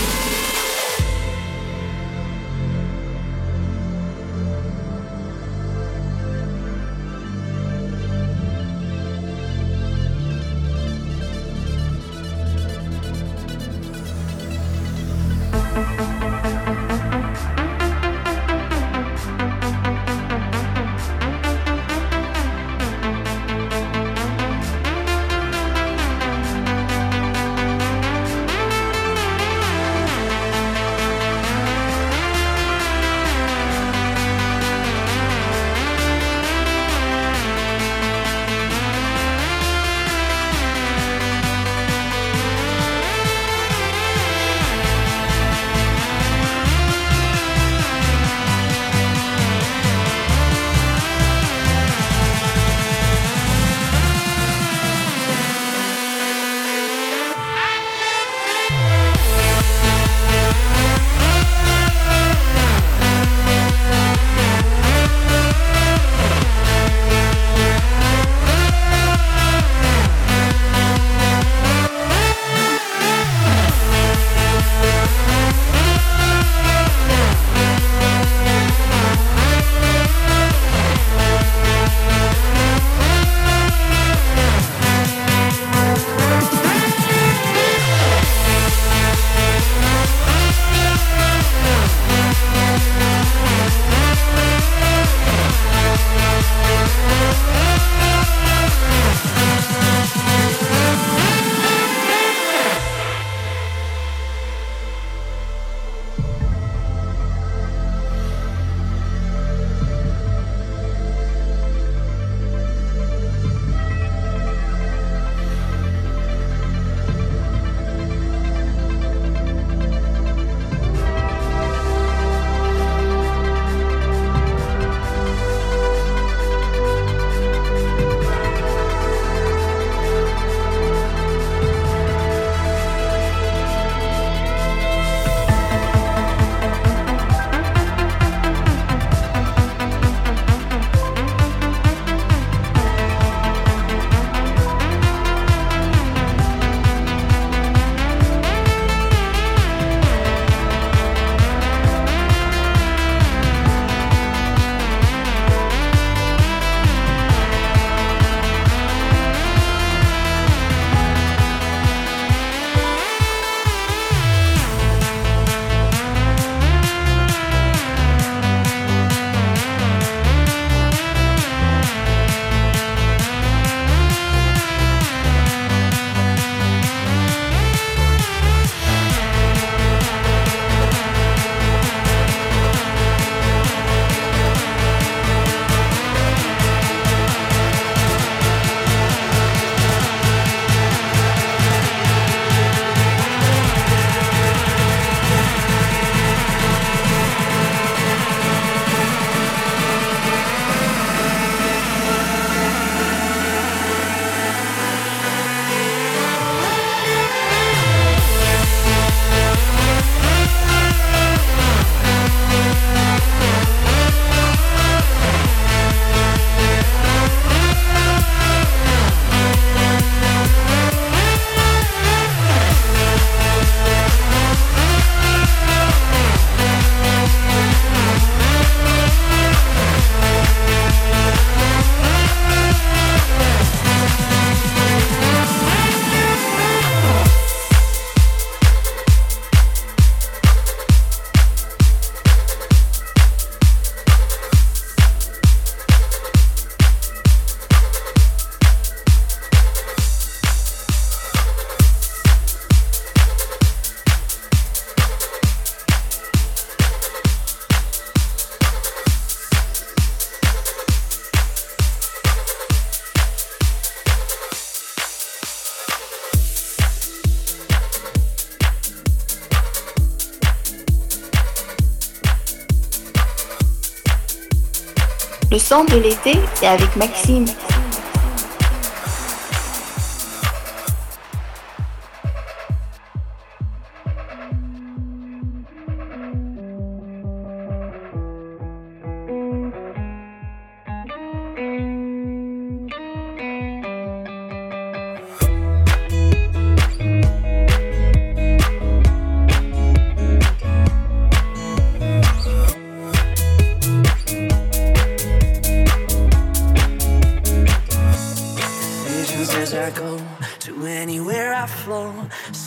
Temps 275.69 275.85
de 275.85 275.97
l'été 275.97 276.39
et 276.63 276.67
avec 276.69 276.95
Maxime. 276.95 277.45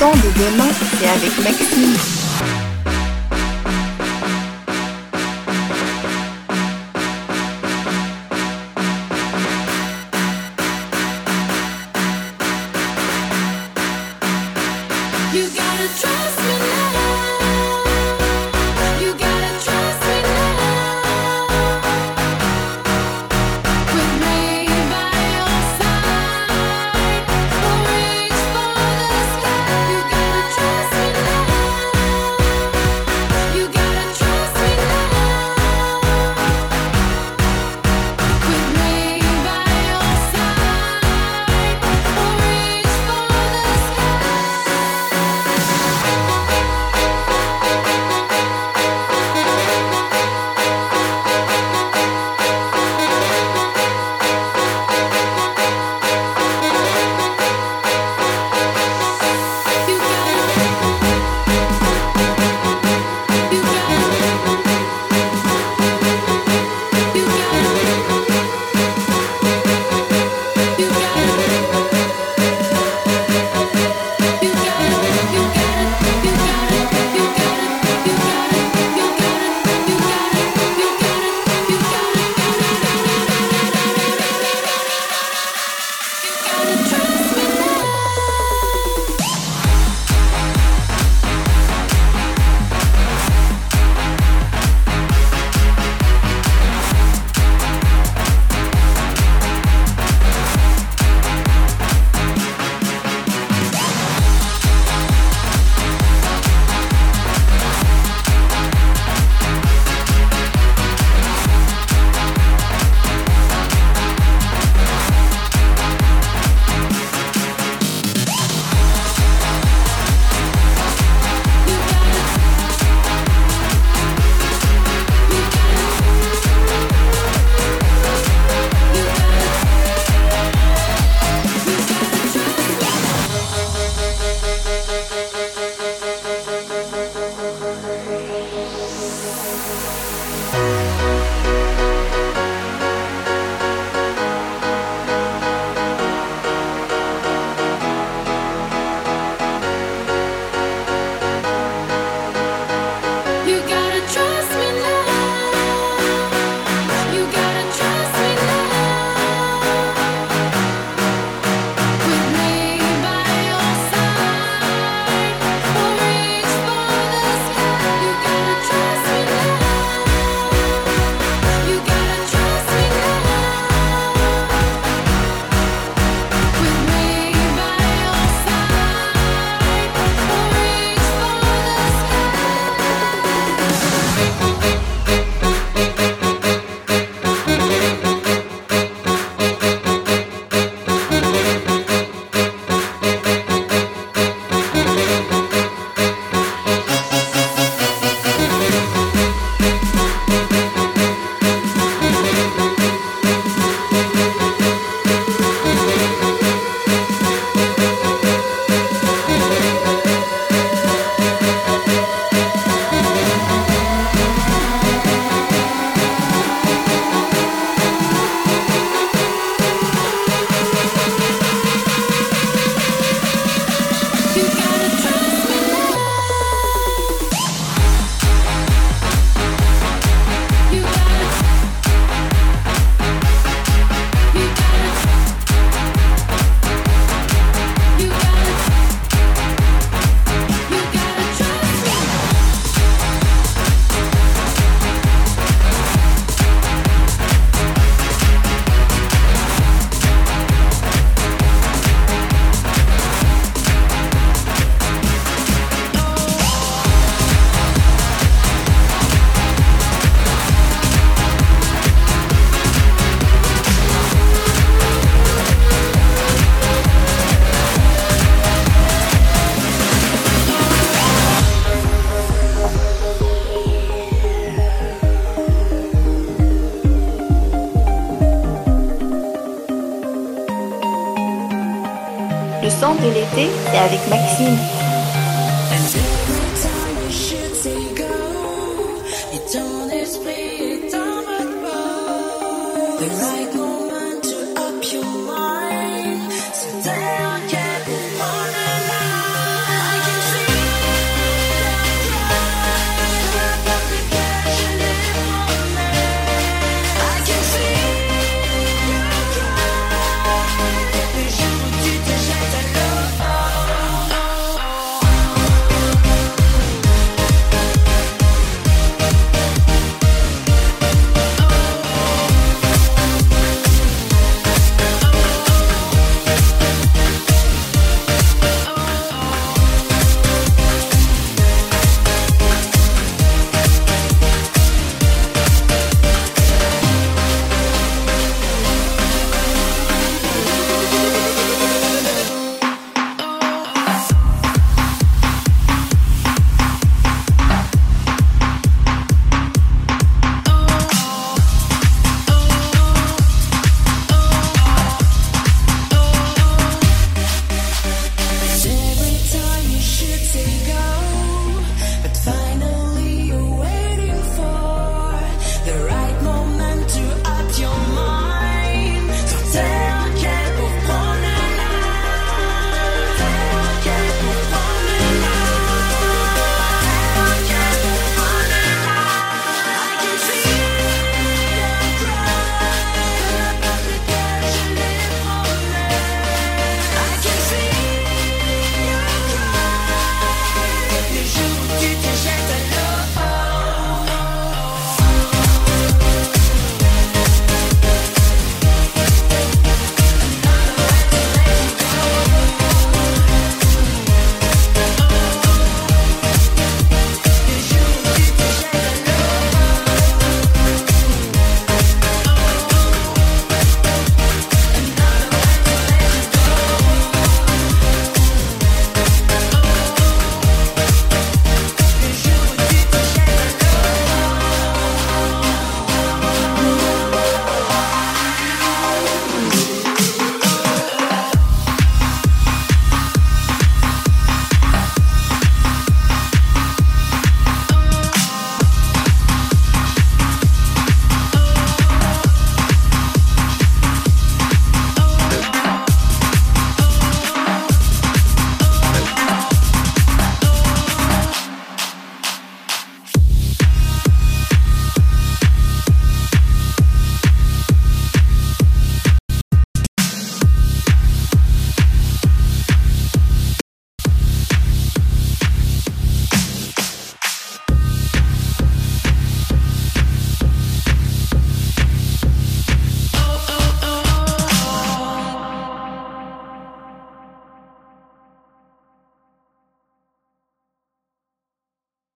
son 0.00 0.12
de 0.12 0.32
demain, 0.32 0.70
c'est 0.98 1.08
avec 1.08 1.44
Maxime. 1.44 2.19